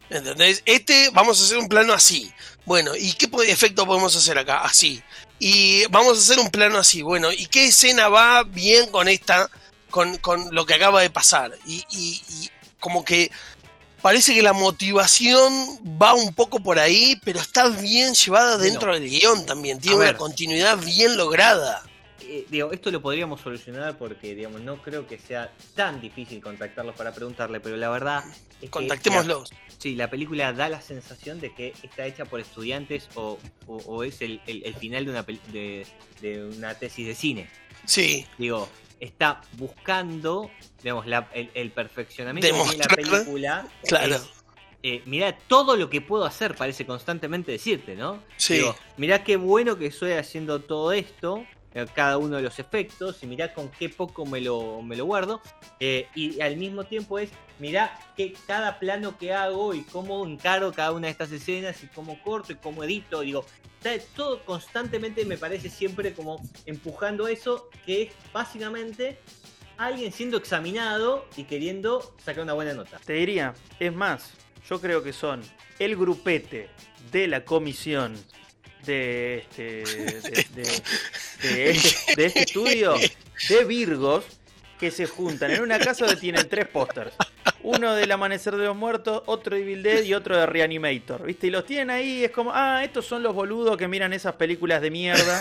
¿Entendés? 0.08 0.62
Este, 0.64 1.10
vamos 1.10 1.38
a 1.40 1.44
hacer 1.44 1.58
un 1.58 1.68
plano 1.68 1.92
así. 1.92 2.32
Bueno, 2.64 2.96
¿y 2.96 3.12
qué 3.12 3.28
efecto 3.46 3.84
podemos 3.86 4.16
hacer 4.16 4.38
acá? 4.38 4.62
Así. 4.62 5.02
Y 5.38 5.84
vamos 5.90 6.16
a 6.16 6.20
hacer 6.20 6.38
un 6.38 6.50
plano 6.50 6.78
así. 6.78 7.02
Bueno, 7.02 7.30
¿y 7.30 7.44
qué 7.46 7.66
escena 7.66 8.08
va 8.08 8.42
bien 8.44 8.90
con 8.90 9.06
esta, 9.08 9.50
con, 9.90 10.16
con 10.18 10.54
lo 10.54 10.64
que 10.64 10.74
acaba 10.74 11.02
de 11.02 11.10
pasar? 11.10 11.52
Y, 11.66 11.84
y- 11.90 12.22
y 12.30 12.50
como 12.80 13.04
que 13.04 13.30
parece 14.04 14.34
que 14.34 14.42
la 14.42 14.52
motivación 14.52 15.50
va 16.00 16.12
un 16.12 16.34
poco 16.34 16.60
por 16.60 16.78
ahí, 16.78 17.18
pero 17.24 17.40
está 17.40 17.68
bien 17.70 18.12
llevada 18.12 18.56
Bueno. 18.58 18.70
dentro 18.70 18.92
del 18.92 19.08
guion 19.08 19.46
también. 19.46 19.80
Tiene 19.80 19.96
una 19.96 20.04
ver. 20.08 20.16
continuidad 20.16 20.76
bien 20.76 21.16
lograda. 21.16 21.82
Eh, 22.20 22.46
digo, 22.50 22.70
esto 22.70 22.90
lo 22.90 23.00
podríamos 23.00 23.40
solucionar 23.40 23.96
porque, 23.96 24.34
digamos, 24.34 24.60
no 24.60 24.82
creo 24.82 25.06
que 25.06 25.18
sea 25.18 25.50
tan 25.74 26.02
difícil 26.02 26.42
contactarlos 26.42 26.94
para 26.94 27.12
preguntarle, 27.14 27.60
pero 27.60 27.78
la 27.78 27.88
verdad 27.88 28.24
es 28.26 28.60
que 28.60 28.68
Contactémoslos. 28.70 29.50
sí, 29.78 29.94
la 29.94 30.10
película 30.10 30.52
da 30.52 30.68
la 30.68 30.82
sensación 30.82 31.40
de 31.40 31.54
que 31.54 31.72
está 31.82 32.04
hecha 32.06 32.26
por 32.26 32.40
estudiantes 32.40 33.08
o, 33.14 33.38
o- 33.66 33.76
o 33.86 34.04
es 34.04 34.20
el, 34.20 34.40
el- 34.46 34.64
el 34.66 34.74
final 34.74 35.06
de 35.06 35.10
una, 35.12 35.22
de 36.20 36.44
una 36.58 36.74
tesis 36.74 37.06
de 37.06 37.14
cine. 37.14 37.48
Sí, 37.86 38.26
Digo, 38.38 38.68
está 39.04 39.40
buscando, 39.58 40.50
digamos, 40.82 41.06
la- 41.06 41.28
el, 41.34 41.50
el 41.54 41.70
perfeccionamiento 41.70 42.48
tiene 42.64 42.76
la 42.78 42.94
película. 42.96 43.68
claro. 43.86 44.14
es, 44.16 44.28
eh, 44.82 45.02
mirá 45.06 45.36
todo 45.48 45.76
lo 45.76 45.88
que 45.88 46.00
puedo 46.00 46.24
hacer, 46.24 46.54
parece 46.54 46.84
constantemente 46.84 47.52
decirte, 47.52 47.94
¿no? 47.96 48.22
Sí. 48.36 48.54
Digo, 48.54 48.76
mirá 48.96 49.24
qué 49.24 49.36
bueno 49.36 49.78
que 49.78 49.86
estoy 49.86 50.12
haciendo 50.12 50.60
todo 50.60 50.92
esto, 50.92 51.44
eh, 51.74 51.86
cada 51.94 52.18
uno 52.18 52.36
de 52.36 52.42
los 52.42 52.58
efectos, 52.58 53.22
y 53.22 53.26
mirá 53.26 53.54
con 53.54 53.70
qué 53.70 53.88
poco 53.88 54.26
me 54.26 54.40
lo, 54.40 54.82
me 54.82 54.94
lo 54.96 55.06
guardo. 55.06 55.40
eh, 55.80 56.06
y 56.14 56.40
al 56.40 56.56
mismo 56.56 56.84
tiempo 56.84 57.18
es, 57.18 57.30
mirá 57.58 57.98
que 58.16 58.34
cada 58.46 58.78
plano 58.78 59.16
que 59.16 59.32
hago 59.32 59.72
y 59.74 59.82
cómo 59.84 60.24
encaro 60.26 60.72
cada 60.72 60.92
una 60.92 61.06
de 61.06 61.12
estas 61.12 61.32
escenas 61.32 61.82
y 61.82 61.86
cómo 61.88 62.20
corto 62.22 62.52
y 62.52 62.56
cómo 62.56 62.84
edito. 62.84 63.20
Digo, 63.20 63.44
está 63.84 64.06
todo 64.16 64.44
constantemente 64.44 65.24
me 65.24 65.36
parece 65.36 65.68
siempre 65.68 66.14
como 66.14 66.40
empujando 66.66 67.28
eso, 67.28 67.68
que 67.84 68.02
es 68.02 68.12
básicamente 68.32 69.18
alguien 69.76 70.12
siendo 70.12 70.36
examinado 70.36 71.26
y 71.36 71.44
queriendo 71.44 72.14
sacar 72.24 72.44
una 72.44 72.52
buena 72.52 72.74
nota. 72.74 72.98
Te 73.04 73.14
diría, 73.14 73.54
es 73.78 73.92
más, 73.92 74.32
yo 74.68 74.80
creo 74.80 75.02
que 75.02 75.12
son 75.12 75.42
el 75.78 75.96
grupete 75.96 76.70
de 77.10 77.28
la 77.28 77.44
comisión 77.44 78.14
de 78.86 79.38
este, 79.38 79.62
de, 79.62 81.70
este, 81.70 82.16
de 82.16 82.26
este 82.26 82.40
estudio 82.40 82.94
de 83.48 83.64
Virgos 83.64 84.24
que 84.78 84.90
se 84.90 85.06
juntan 85.06 85.50
en 85.50 85.62
una 85.62 85.78
casa 85.78 86.04
donde 86.04 86.20
tienen 86.20 86.48
tres 86.48 86.68
pósters. 86.68 87.14
Uno 87.64 87.94
del 87.94 88.12
Amanecer 88.12 88.54
de 88.56 88.66
los 88.66 88.76
Muertos, 88.76 89.22
otro 89.26 89.56
de 89.56 89.62
Evil 89.62 89.82
Dead 89.82 90.02
y 90.02 90.12
otro 90.14 90.36
de 90.36 90.44
Reanimator. 90.46 91.22
¿Viste? 91.24 91.46
Y 91.46 91.50
los 91.50 91.64
tienen 91.64 91.90
ahí, 91.90 92.22
es 92.24 92.30
como, 92.30 92.52
ah, 92.54 92.84
estos 92.84 93.06
son 93.06 93.22
los 93.22 93.34
boludos 93.34 93.76
que 93.76 93.88
miran 93.88 94.12
esas 94.12 94.34
películas 94.34 94.80
de 94.82 94.90
mierda. 94.90 95.40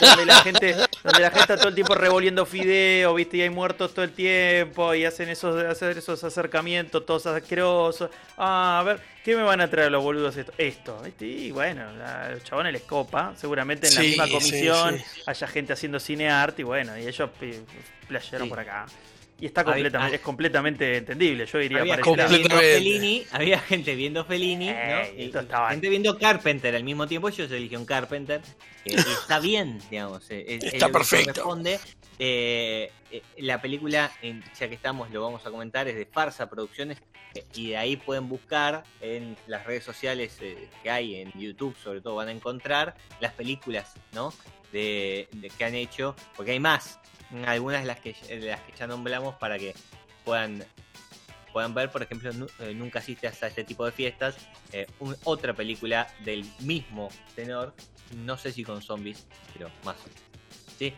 Donde 0.00 0.24
la 0.26 0.36
gente, 0.42 0.74
donde 1.04 1.20
la 1.20 1.28
gente 1.30 1.40
está 1.42 1.56
todo 1.58 1.68
el 1.68 1.74
tiempo 1.74 1.94
revolviendo 1.94 2.44
fideo, 2.46 3.14
¿viste? 3.14 3.36
Y 3.36 3.42
hay 3.42 3.50
muertos 3.50 3.92
todo 3.94 4.04
el 4.04 4.10
tiempo 4.12 4.94
y 4.94 5.04
hacen 5.04 5.28
esos, 5.28 5.62
hacen 5.62 5.96
esos 5.96 6.24
acercamientos 6.24 7.06
todos 7.06 7.26
asquerosos. 7.26 8.10
Ah, 8.36 8.80
a 8.80 8.82
ver, 8.82 9.00
¿qué 9.22 9.36
me 9.36 9.42
van 9.42 9.60
a 9.60 9.68
traer 9.70 9.92
los 9.92 10.02
boludos 10.02 10.36
esto? 10.36 10.52
Esto, 10.58 11.00
¿viste? 11.04 11.26
Y 11.26 11.52
bueno, 11.52 11.84
a 12.04 12.30
los 12.30 12.42
chabones 12.42 12.72
les 12.72 12.82
copa. 12.82 13.34
Seguramente 13.36 13.86
en 13.88 13.94
la 13.94 14.00
Sí, 14.00 14.06
misma 14.08 14.26
sí, 14.26 14.32
comisión 14.32 14.98
sí. 14.98 15.20
haya 15.26 15.46
gente 15.46 15.72
haciendo 15.74 16.00
cine 16.00 16.28
arte 16.30 16.62
y 16.62 16.64
bueno, 16.64 16.98
y 16.98 17.06
ellos 17.06 17.30
playeron 18.08 18.46
Sí. 18.46 18.48
por 18.48 18.58
acá. 18.58 18.86
Y 19.42 19.46
está 19.46 19.64
completamente, 19.64 20.12
ah. 20.12 20.14
es 20.16 20.20
completamente 20.20 20.96
entendible, 20.98 21.46
yo 21.46 21.58
diría 21.58 21.80
Había 21.80 21.94
para 21.94 22.04
gente 22.04 22.16
lado. 22.22 22.36
viendo. 22.38 22.56
Fellini, 22.58 23.26
había 23.32 23.58
gente 23.58 23.94
viendo 23.96 24.24
Fellini, 24.24 24.68
Eh, 24.68 25.12
¿no? 25.16 25.20
Y- 25.20 25.26
estaba- 25.36 25.70
gente 25.70 25.88
viendo 25.88 26.16
Carpenter 26.16 26.76
al 26.76 26.84
mismo 26.84 27.08
tiempo. 27.08 27.28
Ellos 27.28 27.50
eligieron 27.50 27.84
Carpenter. 27.84 28.40
eh, 28.84 28.94
está 28.96 29.40
bien, 29.40 29.80
digamos. 29.90 30.30
eh, 30.30 30.44
es- 30.46 30.62
es 30.64 30.74
Está 30.74 30.90
perfecto. 30.90 31.42
Eh, 32.24 32.92
eh, 33.10 33.20
la 33.38 33.60
película, 33.60 34.12
ya 34.56 34.68
que 34.68 34.76
estamos, 34.76 35.10
lo 35.10 35.20
vamos 35.22 35.44
a 35.44 35.50
comentar, 35.50 35.88
es 35.88 35.96
de 35.96 36.06
Farsa 36.06 36.48
Producciones. 36.48 36.98
eh, 37.34 37.44
y 37.54 37.70
de 37.70 37.76
ahí 37.76 37.96
pueden 37.96 38.28
buscar 38.28 38.84
en 39.00 39.36
las 39.48 39.64
redes 39.66 39.82
sociales 39.82 40.38
que 40.84 40.88
hay, 40.90 41.16
en 41.16 41.32
YouTube 41.32 41.76
sobre 41.82 42.00
todo, 42.00 42.14
van 42.14 42.28
a 42.28 42.30
encontrar 42.30 42.94
las 43.18 43.32
películas, 43.32 43.94
¿no? 44.12 44.32
De, 44.70 45.28
que 45.58 45.64
han 45.64 45.74
hecho, 45.74 46.14
porque 46.36 46.52
hay 46.52 46.60
más. 46.60 47.00
Algunas 47.44 47.80
de 47.80 47.86
las 47.88 47.98
que, 47.98 48.12
de 48.28 48.38
las 48.46 48.60
que 48.60 48.72
ya 48.78 48.86
nombramos 48.86 49.34
para 49.34 49.58
que 49.58 49.74
puedan 50.24 50.64
puedan 51.52 51.74
ver, 51.74 51.90
por 51.90 52.02
ejemplo, 52.04 52.32
Nu- 52.32 52.46
Nunca 52.74 53.00
asistes 53.00 53.42
a 53.42 53.48
este 53.48 53.64
tipo 53.64 53.84
de 53.84 53.90
fiestas, 53.90 54.36
otra 55.24 55.54
película 55.54 56.06
del 56.24 56.44
mismo 56.60 57.08
tenor, 57.34 57.74
no 58.18 58.38
sé 58.38 58.52
si 58.52 58.62
con 58.62 58.80
zombies, 58.80 59.26
pero 59.52 59.70
más. 59.84 59.96
¿Sí? 60.78 60.94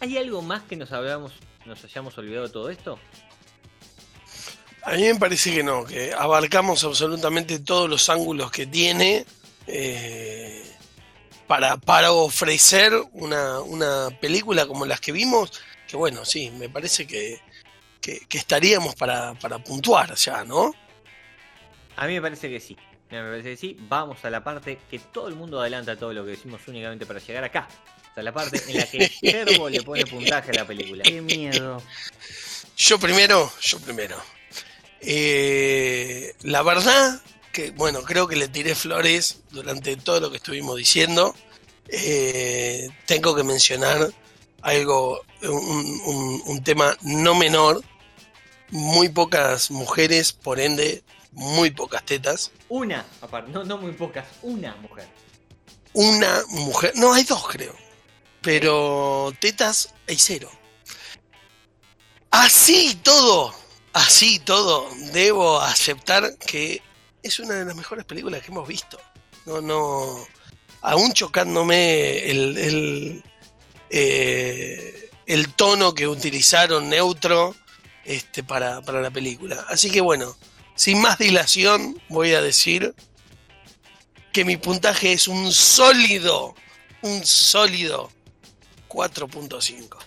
¿Hay 0.00 0.16
algo 0.18 0.42
más 0.42 0.62
que 0.62 0.76
nos, 0.76 0.92
hablamos, 0.92 1.32
nos 1.64 1.82
hayamos 1.84 2.16
olvidado 2.18 2.46
de 2.46 2.52
todo 2.52 2.70
esto? 2.70 2.98
A 4.82 4.92
mí 4.92 5.02
me 5.02 5.16
parece 5.16 5.52
que 5.52 5.62
no, 5.62 5.84
que 5.84 6.12
abarcamos 6.12 6.84
absolutamente 6.84 7.58
todos 7.58 7.90
los 7.90 8.08
ángulos 8.08 8.50
que 8.52 8.66
tiene 8.66 9.26
eh, 9.66 10.62
para, 11.46 11.76
para 11.76 12.12
ofrecer 12.12 12.92
una, 13.12 13.60
una 13.60 14.08
película 14.20 14.66
como 14.66 14.86
las 14.86 15.00
que 15.00 15.12
vimos, 15.12 15.52
que 15.88 15.96
bueno, 15.96 16.24
sí, 16.24 16.50
me 16.52 16.68
parece 16.68 17.06
que, 17.06 17.40
que, 18.00 18.20
que 18.28 18.38
estaríamos 18.38 18.94
para, 18.94 19.34
para 19.34 19.58
puntuar 19.58 20.14
ya, 20.14 20.44
¿no? 20.44 20.72
A 21.96 22.06
mí 22.06 22.14
me 22.14 22.22
parece 22.22 22.48
que 22.48 22.60
sí. 22.60 22.76
Me 23.10 23.22
parece 23.22 23.50
que 23.50 23.56
sí. 23.56 23.76
Vamos 23.88 24.24
a 24.24 24.30
la 24.30 24.42
parte 24.42 24.78
que 24.90 24.98
todo 24.98 25.28
el 25.28 25.34
mundo 25.34 25.60
adelanta 25.60 25.96
todo 25.96 26.12
lo 26.12 26.24
que 26.24 26.32
decimos 26.32 26.60
únicamente 26.66 27.06
para 27.06 27.20
llegar 27.20 27.44
acá. 27.44 27.68
La 28.22 28.32
parte 28.32 28.62
en 28.68 28.76
la 28.78 28.86
que 28.86 29.08
Servo 29.08 29.68
le 29.68 29.82
pone 29.82 30.06
puntaje 30.06 30.50
a 30.50 30.54
la 30.54 30.66
película. 30.66 31.02
Qué 31.02 31.20
miedo. 31.20 31.82
Yo 32.76 32.98
primero, 32.98 33.52
yo 33.60 33.78
primero. 33.80 34.16
Eh, 35.00 36.34
la 36.42 36.62
verdad 36.62 37.20
que, 37.52 37.70
bueno, 37.72 38.02
creo 38.02 38.26
que 38.26 38.36
le 38.36 38.48
tiré 38.48 38.74
flores 38.74 39.40
durante 39.50 39.96
todo 39.96 40.20
lo 40.20 40.30
que 40.30 40.38
estuvimos 40.38 40.76
diciendo. 40.76 41.34
Eh, 41.88 42.88
tengo 43.06 43.34
que 43.36 43.44
mencionar 43.44 44.10
algo, 44.62 45.22
un, 45.42 46.00
un- 46.06 46.42
un 46.46 46.64
tema 46.64 46.96
no 47.02 47.34
menor. 47.34 47.82
Muy 48.70 49.08
pocas 49.10 49.70
mujeres, 49.70 50.32
por 50.32 50.58
ende, 50.58 51.04
muy 51.32 51.70
pocas 51.70 52.04
tetas. 52.04 52.50
Una, 52.68 53.06
aparte, 53.20 53.52
no, 53.52 53.62
no 53.62 53.78
muy 53.78 53.92
pocas, 53.92 54.26
una 54.42 54.74
mujer. 54.76 55.06
Una 55.92 56.42
mujer, 56.48 56.92
no, 56.96 57.12
hay 57.14 57.22
dos 57.22 57.46
creo. 57.46 57.74
Pero 58.42 59.32
tetas 59.40 59.94
hay 60.08 60.18
cero. 60.18 60.50
Así 62.30 62.98
todo, 63.02 63.54
así 63.92 64.38
todo, 64.38 64.88
debo 65.12 65.60
aceptar 65.60 66.36
que 66.38 66.82
es 67.22 67.38
una 67.38 67.54
de 67.54 67.64
las 67.64 67.74
mejores 67.74 68.04
películas 68.04 68.42
que 68.42 68.52
hemos 68.52 68.68
visto. 68.68 69.00
No, 69.46 69.60
no, 69.60 70.26
aún 70.82 71.12
chocándome 71.12 72.30
el, 72.30 72.58
el, 72.58 73.24
eh, 73.90 75.10
el 75.26 75.54
tono 75.54 75.94
que 75.94 76.06
utilizaron 76.06 76.88
neutro 76.88 77.54
este, 78.04 78.42
para, 78.44 78.82
para 78.82 79.00
la 79.00 79.10
película. 79.10 79.64
Así 79.68 79.90
que 79.90 80.00
bueno, 80.00 80.36
sin 80.74 81.00
más 81.00 81.18
dilación 81.18 82.00
voy 82.08 82.34
a 82.34 82.42
decir 82.42 82.94
que 84.32 84.44
mi 84.44 84.56
puntaje 84.56 85.12
es 85.12 85.26
un 85.26 85.50
sólido, 85.52 86.54
un 87.02 87.24
sólido 87.24 88.10
4.5. 88.88 89.98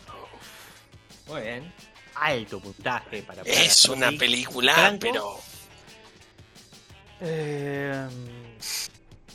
Muy 1.27 1.41
bien. 1.41 1.73
Alto 2.15 2.59
puntaje 2.59 3.21
para 3.23 3.41
Es 3.43 3.87
para 3.87 3.97
una 3.97 4.11
película, 4.17 4.73
Franco. 4.73 4.99
pero 5.01 5.39
Eh, 7.21 8.07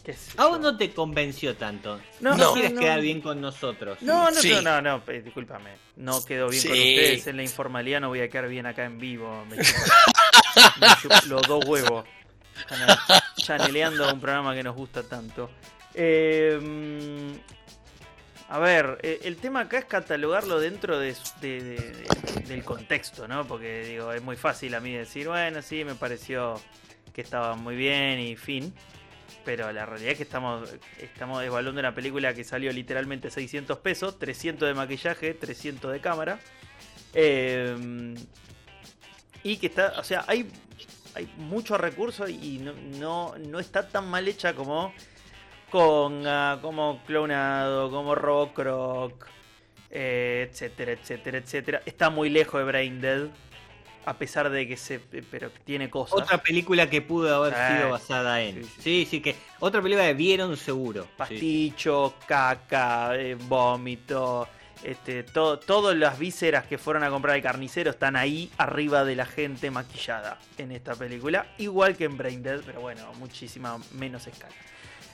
qué 0.02 0.12
sé 0.14 0.33
A 0.37 0.46
vos 0.46 0.59
yo. 0.59 0.62
no 0.72 0.76
te 0.76 0.92
convenció 0.92 1.57
tanto. 1.57 2.00
No, 2.20 2.30
No, 2.30 2.37
no, 2.37 2.52
quieres 2.54 2.72
no. 2.72 2.80
quedar 2.80 3.00
bien 3.00 3.20
con 3.20 3.40
nosotros. 3.40 3.98
No, 4.02 4.30
no, 4.30 4.40
Sí. 4.40 4.50
no, 4.50 4.61
no, 4.62 4.80
no, 4.83 5.02
eh, 5.09 5.22
discúlpame. 5.22 5.70
No 5.96 6.22
quedo 6.24 6.48
bien 6.48 6.62
con 6.62 6.72
ustedes 6.72 7.26
en 7.26 7.37
la 7.37 7.42
informalidad, 7.42 8.00
no 8.00 8.09
voy 8.09 8.20
a 8.20 8.28
quedar 8.28 8.48
bien 8.48 8.66
acá 8.66 8.85
en 8.85 8.98
vivo. 8.98 9.44
Me 9.46 9.57
los 11.28 11.42
dos 11.42 11.64
huevos. 11.66 12.04
Chaneleando 13.37 14.12
un 14.12 14.20
programa 14.20 14.54
que 14.54 14.62
nos 14.62 14.74
gusta 14.76 15.02
tanto. 15.02 15.50
Eh, 15.94 17.38
a 18.48 18.59
ver, 18.59 18.98
eh, 19.02 19.20
el 19.24 19.37
tema 19.37 19.61
acá 19.61 19.78
es 19.78 19.85
catalogarlo 19.87 20.61
dentro 20.61 20.98
de, 20.98 21.14
de- 21.40 21.62
de- 21.62 21.80
de- 21.92 22.40
del 22.46 22.62
contexto, 22.64 23.26
¿no? 23.26 23.46
Porque 23.46 23.85
digo, 23.85 24.12
es 24.12 24.22
muy 24.22 24.37
fácil 24.37 24.74
a 24.74 24.80
mí 24.80 24.92
decir, 24.92 25.28
bueno, 25.28 25.62
sí, 25.62 25.85
me 25.85 25.94
pareció 25.94 26.61
que 27.12 27.22
estaba 27.22 27.54
muy 27.57 27.74
bien 27.76 28.20
y 28.20 28.37
fin. 28.37 28.72
Pero 29.44 29.70
la 29.72 29.85
realidad 29.85 30.12
es 30.12 30.16
que 30.18 30.22
estamos, 30.22 30.70
estamos 30.98 31.42
evaluando 31.42 31.78
una 31.80 31.94
película 31.94 32.33
que 32.35 32.44
salió 32.44 32.72
literalmente 32.72 33.30
600 33.30 33.78
pesos, 33.78 34.18
300 34.18 34.68
de 34.68 34.74
maquillaje, 34.74 35.35
300 35.35 35.92
de 35.92 36.00
cámara. 36.00 36.38
Eh, 37.12 38.14
y 39.42 39.57
que 39.59 39.66
está, 39.66 39.94
o 39.98 40.04
sea, 40.04 40.24
hay, 40.26 40.50
hay 41.14 41.30
muchos 41.37 41.78
recursos 41.78 42.30
y 42.30 42.59
no, 42.59 42.72
no, 42.98 43.35
no 43.38 43.59
está 43.59 43.87
tan 43.88 44.09
mal 44.09 44.26
hecha 44.28 44.54
como 44.54 44.94
Conga, 45.78 46.60
como 46.62 47.02
Clonado, 47.04 47.90
como 47.90 48.14
Rock 48.14 48.58
Rock, 48.60 49.26
eh, 49.90 50.48
etcétera, 50.48 50.92
etcétera, 50.92 51.38
etcétera. 51.38 51.82
Está 51.84 52.10
muy 52.10 52.30
lejos 52.30 52.60
de 52.60 52.64
Brain 52.64 53.00
Dead, 53.00 53.26
a 54.06 54.14
pesar 54.16 54.50
de 54.50 54.68
que 54.68 54.76
se, 54.76 55.00
pero 55.00 55.50
tiene 55.64 55.90
cosas. 55.90 56.20
Otra 56.20 56.38
película 56.38 56.88
que 56.88 57.02
pudo 57.02 57.34
haber 57.42 57.54
sido 57.76 57.90
basada 57.90 58.40
en. 58.40 58.62
Sí, 58.62 58.70
sí. 58.76 58.82
Sí, 58.82 59.06
sí, 59.10 59.20
que. 59.20 59.34
Otra 59.58 59.82
película 59.82 60.06
que 60.06 60.14
vieron 60.14 60.56
seguro. 60.56 61.02
Sí. 61.02 61.08
pasticho, 61.16 62.14
caca, 62.28 63.16
eh, 63.16 63.34
vómito, 63.34 64.46
este, 64.84 65.24
to- 65.24 65.58
todas 65.58 65.96
las 65.96 66.20
vísceras 66.20 66.66
que 66.66 66.78
fueron 66.78 67.02
a 67.02 67.10
comprar 67.10 67.34
al 67.34 67.42
carnicero 67.42 67.90
están 67.90 68.14
ahí 68.14 68.48
arriba 68.58 69.04
de 69.04 69.16
la 69.16 69.26
gente 69.26 69.72
maquillada 69.72 70.38
en 70.56 70.70
esta 70.70 70.94
película, 70.94 71.46
igual 71.58 71.96
que 71.96 72.04
en 72.04 72.16
Brain 72.16 72.44
Dead, 72.44 72.60
pero 72.64 72.80
bueno, 72.80 73.12
muchísima 73.14 73.76
menos 73.90 74.28
escala. 74.28 74.54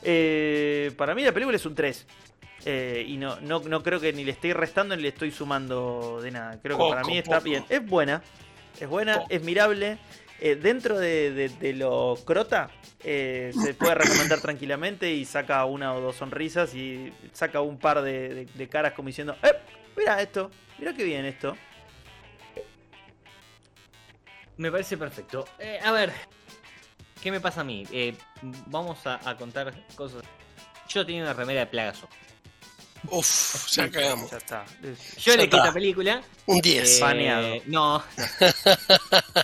Eh, 0.02 0.92
para 0.96 1.14
mí 1.14 1.22
la 1.24 1.32
película 1.32 1.56
es 1.56 1.66
un 1.66 1.74
3. 1.74 2.06
eh, 2.64 3.04
y 3.06 3.16
no, 3.16 3.40
no, 3.40 3.60
no 3.60 3.82
creo 3.82 3.98
que 4.00 4.12
ni 4.12 4.24
le 4.24 4.32
estoy 4.32 4.52
restando 4.52 4.94
ni 4.96 5.02
le 5.02 5.08
estoy 5.08 5.30
sumando 5.30 6.20
de 6.22 6.30
nada. 6.30 6.58
Creo 6.62 6.76
que 6.78 6.88
para 6.90 7.04
mí 7.04 7.18
está 7.18 7.38
poco. 7.38 7.44
bien. 7.44 7.64
Es 7.68 7.84
buena. 7.86 8.22
Es 8.78 8.88
buena, 8.88 9.14
Poco. 9.18 9.26
es 9.30 9.42
mirable. 9.42 9.98
Eh, 10.42 10.54
dentro 10.56 10.98
de, 10.98 11.32
de- 11.32 11.48
de 11.50 11.72
lo 11.74 12.16
crota, 12.24 12.70
eh, 13.04 13.50
se 13.54 13.74
puede 13.74 13.94
recomendar 13.94 14.40
tranquilamente 14.42 15.10
y 15.12 15.24
saca 15.26 15.64
una 15.66 15.92
o 15.94 16.00
dos 16.00 16.16
sonrisas 16.16 16.74
y 16.74 17.12
saca 17.32 17.60
un 17.60 17.78
par 17.78 18.00
de, 18.00 18.28
de- 18.34 18.44
de 18.46 18.68
caras 18.68 18.92
como 18.94 19.08
diciendo, 19.08 19.36
¡eh! 19.42 19.52
Mira 19.96 20.20
esto, 20.22 20.50
mira 20.78 20.94
qué 20.94 21.04
bien 21.04 21.26
esto. 21.26 21.54
Me 24.56 24.70
parece 24.70 24.96
perfecto. 24.98 25.46
Eh, 25.58 25.78
a 25.82 25.92
ver, 25.92 26.12
¿qué 27.22 27.30
me 27.30 27.40
pasa 27.40 27.60
a 27.62 27.64
mí? 27.64 27.84
Eh, 27.92 28.14
vamos 28.66 29.06
a, 29.06 29.20
a 29.28 29.36
contar 29.36 29.74
cosas. 29.94 30.22
Yo 30.88 31.04
tenía 31.06 31.22
una 31.22 31.32
remera 31.34 31.60
de 31.60 31.66
Plagazo. 31.66 32.08
uff, 33.10 33.68
ya 33.70 33.90
cagamos. 33.90 34.30
Ya 34.30 34.36
está. 34.38 34.64
Yo 35.18 35.32
elegí 35.34 35.56
esta 35.56 35.72
película. 35.72 36.22
Un 36.46 36.60
10. 36.60 36.98
eh, 36.98 37.00
Baneado. 37.00 37.54
No. 37.66 38.02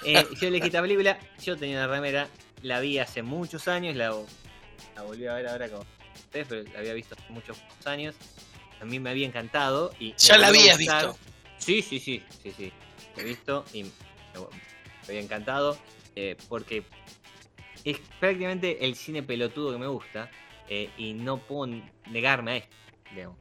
Eh, 0.04 0.26
yo 0.40 0.48
elegí 0.48 0.66
esta 0.66 0.80
película. 0.82 1.18
Yo 1.42 1.56
tenía 1.56 1.78
una 1.78 1.86
remera. 1.88 2.28
La 2.62 2.80
vi 2.80 2.98
hace 2.98 3.22
muchos 3.22 3.68
años. 3.68 3.96
La, 3.96 4.14
la 4.94 5.02
volví 5.02 5.26
a 5.26 5.34
ver 5.34 5.48
ahora 5.48 5.68
con 5.68 5.86
ustedes, 6.14 6.46
pero 6.48 6.62
la 6.72 6.78
había 6.80 6.92
visto 6.94 7.14
hace 7.18 7.32
muchos 7.32 7.58
años. 7.84 8.14
A 8.80 8.84
mí 8.84 8.98
me 9.00 9.10
había 9.10 9.26
encantado. 9.26 9.92
Y 9.98 10.14
Ya 10.16 10.36
la 10.38 10.48
habías 10.48 10.78
gustar. 10.78 11.06
visto. 11.06 11.18
Sí, 11.58 11.82
sí, 11.82 11.98
sí, 12.00 12.22
sí, 12.42 12.52
sí. 12.56 12.72
La 13.16 13.22
he 13.22 13.24
visto 13.26 13.64
y 13.72 13.84
me, 13.84 13.90
me 13.90 15.08
había 15.08 15.20
encantado 15.20 15.78
eh, 16.14 16.36
porque 16.48 16.84
es 17.90 17.98
prácticamente 18.20 18.84
el 18.84 18.94
cine 18.96 19.22
pelotudo 19.22 19.72
que 19.72 19.78
me 19.78 19.86
gusta 19.86 20.30
eh, 20.68 20.90
y 20.98 21.14
no 21.14 21.38
puedo 21.38 21.72
negarme 22.10 22.50
a 22.52 22.56
esto, 22.56 22.76
digamos. 23.14 23.36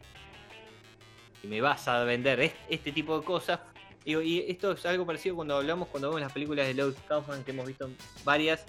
Y 1.43 1.47
me 1.47 1.61
vas 1.61 1.87
a 1.87 2.03
vender 2.03 2.39
est- 2.39 2.55
este, 2.69 2.91
tipo 2.91 3.19
de 3.19 3.25
cosas. 3.25 3.59
Y 4.05 4.39
esto 4.51 4.71
es 4.73 4.85
algo 4.85 5.05
parecido 5.05 5.35
cuando 5.35 5.55
hablamos, 5.57 5.87
cuando 5.87 6.09
vemos 6.09 6.21
las 6.21 6.31
películas 6.31 6.67
de 6.67 6.75
Lloyd 6.75 6.93
Kaufman, 7.07 7.43
que 7.43 7.51
hemos 7.51 7.65
visto 7.65 7.89
varias. 8.23 8.65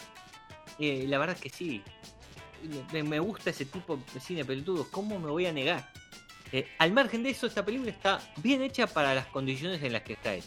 Eh, 0.79 1.05
la 1.07 1.19
verdad 1.19 1.37
que 1.37 1.51
sí. 1.51 1.83
Me, 2.93 3.03
me 3.03 3.19
gusta 3.19 3.51
ese 3.51 3.67
tipo 3.67 3.99
de 4.15 4.21
cine 4.21 4.45
pelotudo. 4.47 4.87
¿Cómo 4.91 5.19
me 5.19 5.29
voy 5.31 5.45
a 5.45 5.53
negar? 5.53 5.91
Eh, 6.53 6.67
al 6.79 6.93
margen 6.93 7.23
de 7.23 7.31
eso, 7.31 7.47
esta 7.47 7.65
película 7.65 7.91
está 7.91 8.19
bien 8.39 8.63
hecha 8.63 8.87
para 8.87 9.15
las 9.15 9.27
condiciones 9.27 9.83
en 9.83 9.93
las 9.93 10.03
que 10.03 10.15
está 10.15 10.35
hecha. 10.35 10.47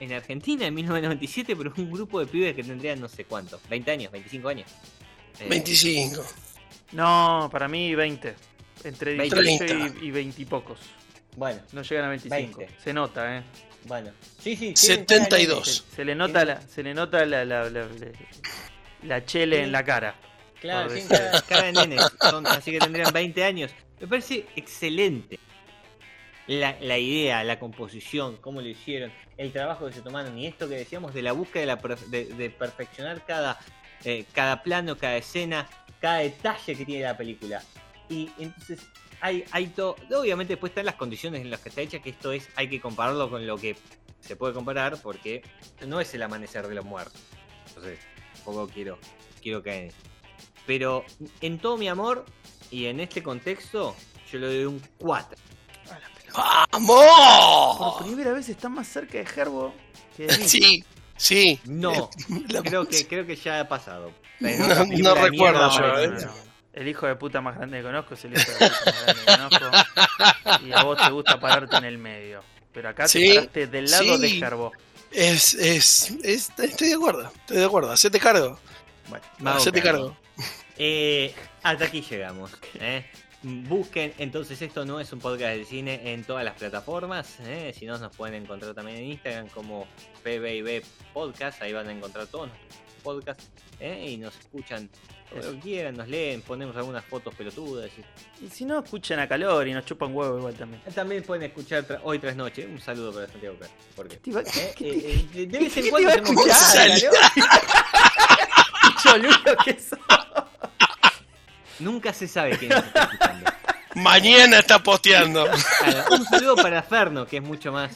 En 0.00 0.12
Argentina, 0.12 0.66
en 0.66 0.74
1997, 0.74 1.54
pero 1.56 1.72
un 1.76 1.90
grupo 1.90 2.18
de 2.20 2.26
pibes 2.26 2.54
que 2.56 2.64
tendrían 2.64 3.00
no 3.00 3.08
sé 3.08 3.24
cuánto, 3.24 3.60
20 3.70 3.90
años, 3.90 4.12
25 4.12 4.48
años. 4.48 4.70
Eh, 5.40 5.46
25. 5.48 6.24
No, 6.92 7.48
para 7.52 7.68
mí 7.68 7.94
20. 7.94 8.34
Entre 8.84 9.14
18 9.14 9.64
30. 9.64 9.98
y, 10.02 10.06
y 10.08 10.10
20 10.10 10.42
y 10.42 10.44
pocos. 10.44 10.78
Bueno, 11.36 11.60
No 11.72 11.82
llegan 11.82 12.04
a 12.04 12.08
25. 12.10 12.58
20. 12.58 12.80
Se 12.82 12.92
nota, 12.92 13.38
¿eh? 13.38 13.42
bueno. 13.86 14.10
Sí, 14.40 14.56
sí. 14.56 14.72
tienen 14.74 15.04
cara 15.06 15.20
de 15.20 15.30
72. 15.30 15.66
nene. 15.66 15.90
Se, 15.90 15.96
se 15.96 16.04
le 16.04 16.14
nota 16.14 16.44
la, 16.44 16.60
se 16.60 16.82
le 16.82 16.94
nota 16.94 17.24
la, 17.26 17.44
la, 17.44 17.70
la, 17.70 17.84
la- 17.86 17.88
la 19.02 19.24
chele 19.24 19.62
en 19.62 19.72
la 19.72 19.84
cara. 19.84 20.14
Claro, 20.60 20.86
Por 20.88 20.94
decir. 20.96 21.08
cara, 21.10 21.42
cara 21.48 21.62
de 21.64 21.72
nenes. 21.72 22.00
son- 22.20 22.46
así 22.46 22.70
que 22.72 22.78
tendrían 22.78 23.12
20 23.12 23.44
años. 23.44 23.70
Me 24.00 24.06
parece 24.06 24.46
excelente. 24.56 25.38
La, 26.46 26.98
idea, 26.98 27.42
la 27.44 27.58
composición, 27.58 28.36
cómo 28.36 28.60
lo 28.60 28.68
hicieron, 28.68 29.12
el 29.36 29.52
trabajo 29.52 29.86
que 29.86 29.92
se 29.92 30.02
tomaron 30.02 30.38
y 30.38 30.46
esto 30.46 30.68
que 30.68 30.74
decíamos 30.76 31.14
de 31.14 31.22
la 31.22 31.32
búsqueda 31.32 31.60
de, 31.62 31.66
la 31.66 31.96
de- 32.08 32.24
de 32.26 32.50
perfeccionar 32.50 33.24
cada, 33.24 33.58
eh, 34.04 34.24
cada 34.32 34.62
plano, 34.62 34.96
cada 34.98 35.16
escena, 35.16 35.68
cada 36.00 36.18
detalle 36.18 36.76
que 36.76 36.84
tiene 36.84 37.04
la 37.04 37.16
película. 37.16 37.62
Y 38.10 38.30
entonces 38.38 38.80
hay, 39.20 39.44
hay 39.52 39.68
todo. 39.68 39.96
Obviamente 40.14 40.52
después 40.54 40.70
están 40.70 40.84
las 40.84 40.96
condiciones 40.96 41.40
en 41.40 41.50
las 41.50 41.60
que 41.60 41.70
está 41.70 41.80
hecha, 41.80 42.00
que 42.00 42.10
esto 42.10 42.32
es, 42.32 42.48
hay 42.56 42.68
que 42.68 42.80
compararlo 42.80 43.30
con 43.30 43.46
lo 43.46 43.56
que 43.56 43.76
se 44.20 44.36
puede 44.36 44.52
comparar, 44.52 45.00
porque 45.02 45.42
no 45.86 46.00
es 46.00 46.12
el 46.14 46.22
amanecer 46.22 46.66
de 46.68 46.74
los 46.74 46.84
muertos. 46.84 47.20
Entonces, 47.68 47.98
tampoco 48.34 48.68
quiero, 48.68 48.98
quiero 49.42 49.62
caer. 49.62 49.92
Pero 50.66 51.04
en 51.40 51.58
todo 51.58 51.76
mi 51.78 51.88
amor 51.88 52.24
y 52.70 52.86
en 52.86 53.00
este 53.00 53.22
contexto, 53.22 53.94
yo 54.30 54.38
le 54.38 54.46
doy 54.46 54.64
un 54.66 54.82
4. 54.98 55.38
Por 56.34 56.44
¡Vamos! 56.72 58.02
primera 58.02 58.32
vez 58.32 58.48
está 58.48 58.68
más 58.68 58.88
cerca 58.88 59.18
de 59.18 59.26
Herbo 59.36 59.74
que 60.16 60.26
de 60.26 60.38
mí. 60.38 60.48
Sí, 60.48 60.84
sí. 61.16 61.60
No, 61.64 62.10
La- 62.48 62.62
creo 62.62 62.86
que, 62.88 63.06
creo 63.06 63.26
que 63.26 63.36
ya 63.36 63.60
ha 63.60 63.68
pasado. 63.68 64.12
No- 64.40 65.14
recuerdo 65.14 65.70
yo. 65.78 65.98
¿eh? 66.00 66.26
El 66.72 66.88
hijo 66.88 67.06
de 67.06 67.14
puta 67.14 67.40
más 67.40 67.56
grande 67.56 67.76
que 67.78 67.84
conozco 67.84 68.14
es 68.14 68.24
el 68.24 68.32
hijo 68.32 68.50
de 68.50 68.68
puta 68.68 68.84
más 68.84 69.04
grande 69.04 69.22
que 69.24 69.60
conozco. 69.60 70.64
Y 70.66 70.72
a 70.72 70.82
vos 70.82 70.98
te 71.00 71.10
gusta 71.10 71.38
pararte 71.38 71.76
en 71.76 71.84
el 71.84 71.98
medio. 71.98 72.42
Pero 72.72 72.88
acá 72.88 73.06
Sí, 73.06 73.20
te 73.28 73.34
paraste 73.34 73.66
del 73.68 73.90
lado 73.90 74.16
sí. 74.18 74.38
de 74.40 74.46
Herbo. 74.46 74.72
Es, 75.12 75.54
es, 75.54 76.10
es- 76.24 76.50
Estoy 76.58 76.88
de 76.88 76.94
acuerdo, 76.94 77.30
estoy 77.36 77.58
de 77.58 77.64
acuerdo. 77.64 77.92
Hacete 77.92 78.18
cargo. 78.18 78.58
Bueno, 79.08 79.24
Hacete 79.52 79.80
cargo. 79.80 80.08
cargo. 80.08 80.16
Eh, 80.76 81.32
hasta 81.62 81.84
aquí 81.84 82.02
llegamos. 82.02 82.50
¿eh? 82.80 83.08
Busquen, 83.46 84.14
entonces 84.16 84.62
esto 84.62 84.86
no 84.86 85.00
es 85.00 85.12
un 85.12 85.18
podcast 85.18 85.56
de 85.56 85.64
cine 85.66 86.12
en 86.12 86.24
todas 86.24 86.44
las 86.44 86.54
plataformas. 86.54 87.38
¿eh? 87.40 87.74
Si 87.78 87.84
no, 87.84 87.98
nos 87.98 88.14
pueden 88.16 88.42
encontrar 88.42 88.72
también 88.74 88.96
en 88.98 89.04
Instagram 89.04 89.48
como 89.48 89.86
PBIB 90.22 90.82
Podcast. 91.12 91.60
Ahí 91.60 91.72
van 91.74 91.86
a 91.88 91.92
encontrar 91.92 92.26
todos 92.26 92.48
nuestros 92.48 92.80
podcasts. 93.02 93.50
¿eh? 93.80 94.06
Y 94.12 94.16
nos 94.16 94.34
escuchan 94.38 94.88
todo 95.28 95.42
lo 95.42 95.50
que 95.52 95.58
quieran, 95.60 95.94
nos 95.96 96.08
leen, 96.08 96.40
ponemos 96.40 96.74
algunas 96.76 97.04
fotos 97.04 97.34
pelotudas. 97.34 97.90
y- 98.40 98.46
Y 98.46 98.48
si 98.48 98.64
no, 98.64 98.78
escuchan 98.82 99.18
a 99.20 99.28
calor 99.28 99.68
y 99.68 99.74
nos 99.74 99.84
chupan 99.84 100.14
huevo 100.14 100.38
igual 100.38 100.54
también. 100.54 100.80
También 100.94 101.22
pueden 101.22 101.42
escuchar 101.50 101.86
tra- 101.86 102.00
hoy 102.02 102.18
tras 102.18 102.36
noche. 102.36 102.66
Un 102.66 102.80
saludo 102.80 103.12
para 103.12 103.26
Santiago 103.28 103.56
Pérez. 103.56 103.72
¿Por 103.94 104.08
qué? 104.08 104.16
¿Qué 104.20 104.22
te 104.22 104.30
iba- 104.30 104.40
Eh, 104.40 104.74
eh, 104.80 105.26
eh, 105.34 105.46
de 105.46 105.58
vez 105.58 105.76
en 105.76 105.90
cuando 105.90 106.08
que 109.64 109.78
sos? 109.80 109.98
Nunca 111.78 112.12
se 112.12 112.28
sabe 112.28 112.58
quién 112.58 112.70
nos 112.70 112.84
está 112.84 113.04
escuchando. 113.04 113.50
Mañana 113.94 114.58
está 114.58 114.82
posteando. 114.82 115.46
Claro, 115.78 116.04
un 116.16 116.24
saludo 116.24 116.56
para 116.56 116.82
Ferno, 116.82 117.26
que 117.26 117.36
es 117.36 117.42
mucho 117.42 117.70
más 117.70 117.92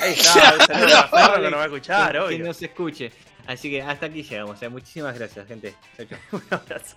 Ahí 0.00 0.12
está, 0.12 0.54
un 0.60 0.66
saludo 0.66 0.96
a 0.96 1.08
Ferro 1.08 1.42
que 1.42 1.50
nos 1.50 1.58
va 1.58 1.62
a 1.62 1.66
escuchar, 1.66 2.12
que, 2.12 2.18
que 2.18 2.24
obvio. 2.24 2.46
nos 2.46 2.62
escuche. 2.62 3.12
Así 3.46 3.68
que 3.68 3.82
hasta 3.82 4.06
aquí 4.06 4.22
llegamos. 4.22 4.56
O 4.56 4.58
sea, 4.58 4.70
muchísimas 4.70 5.18
gracias, 5.18 5.46
gente. 5.48 5.74
Chau, 5.96 6.06
chau. 6.06 6.18
Un 6.32 6.42
abrazo. 6.50 6.96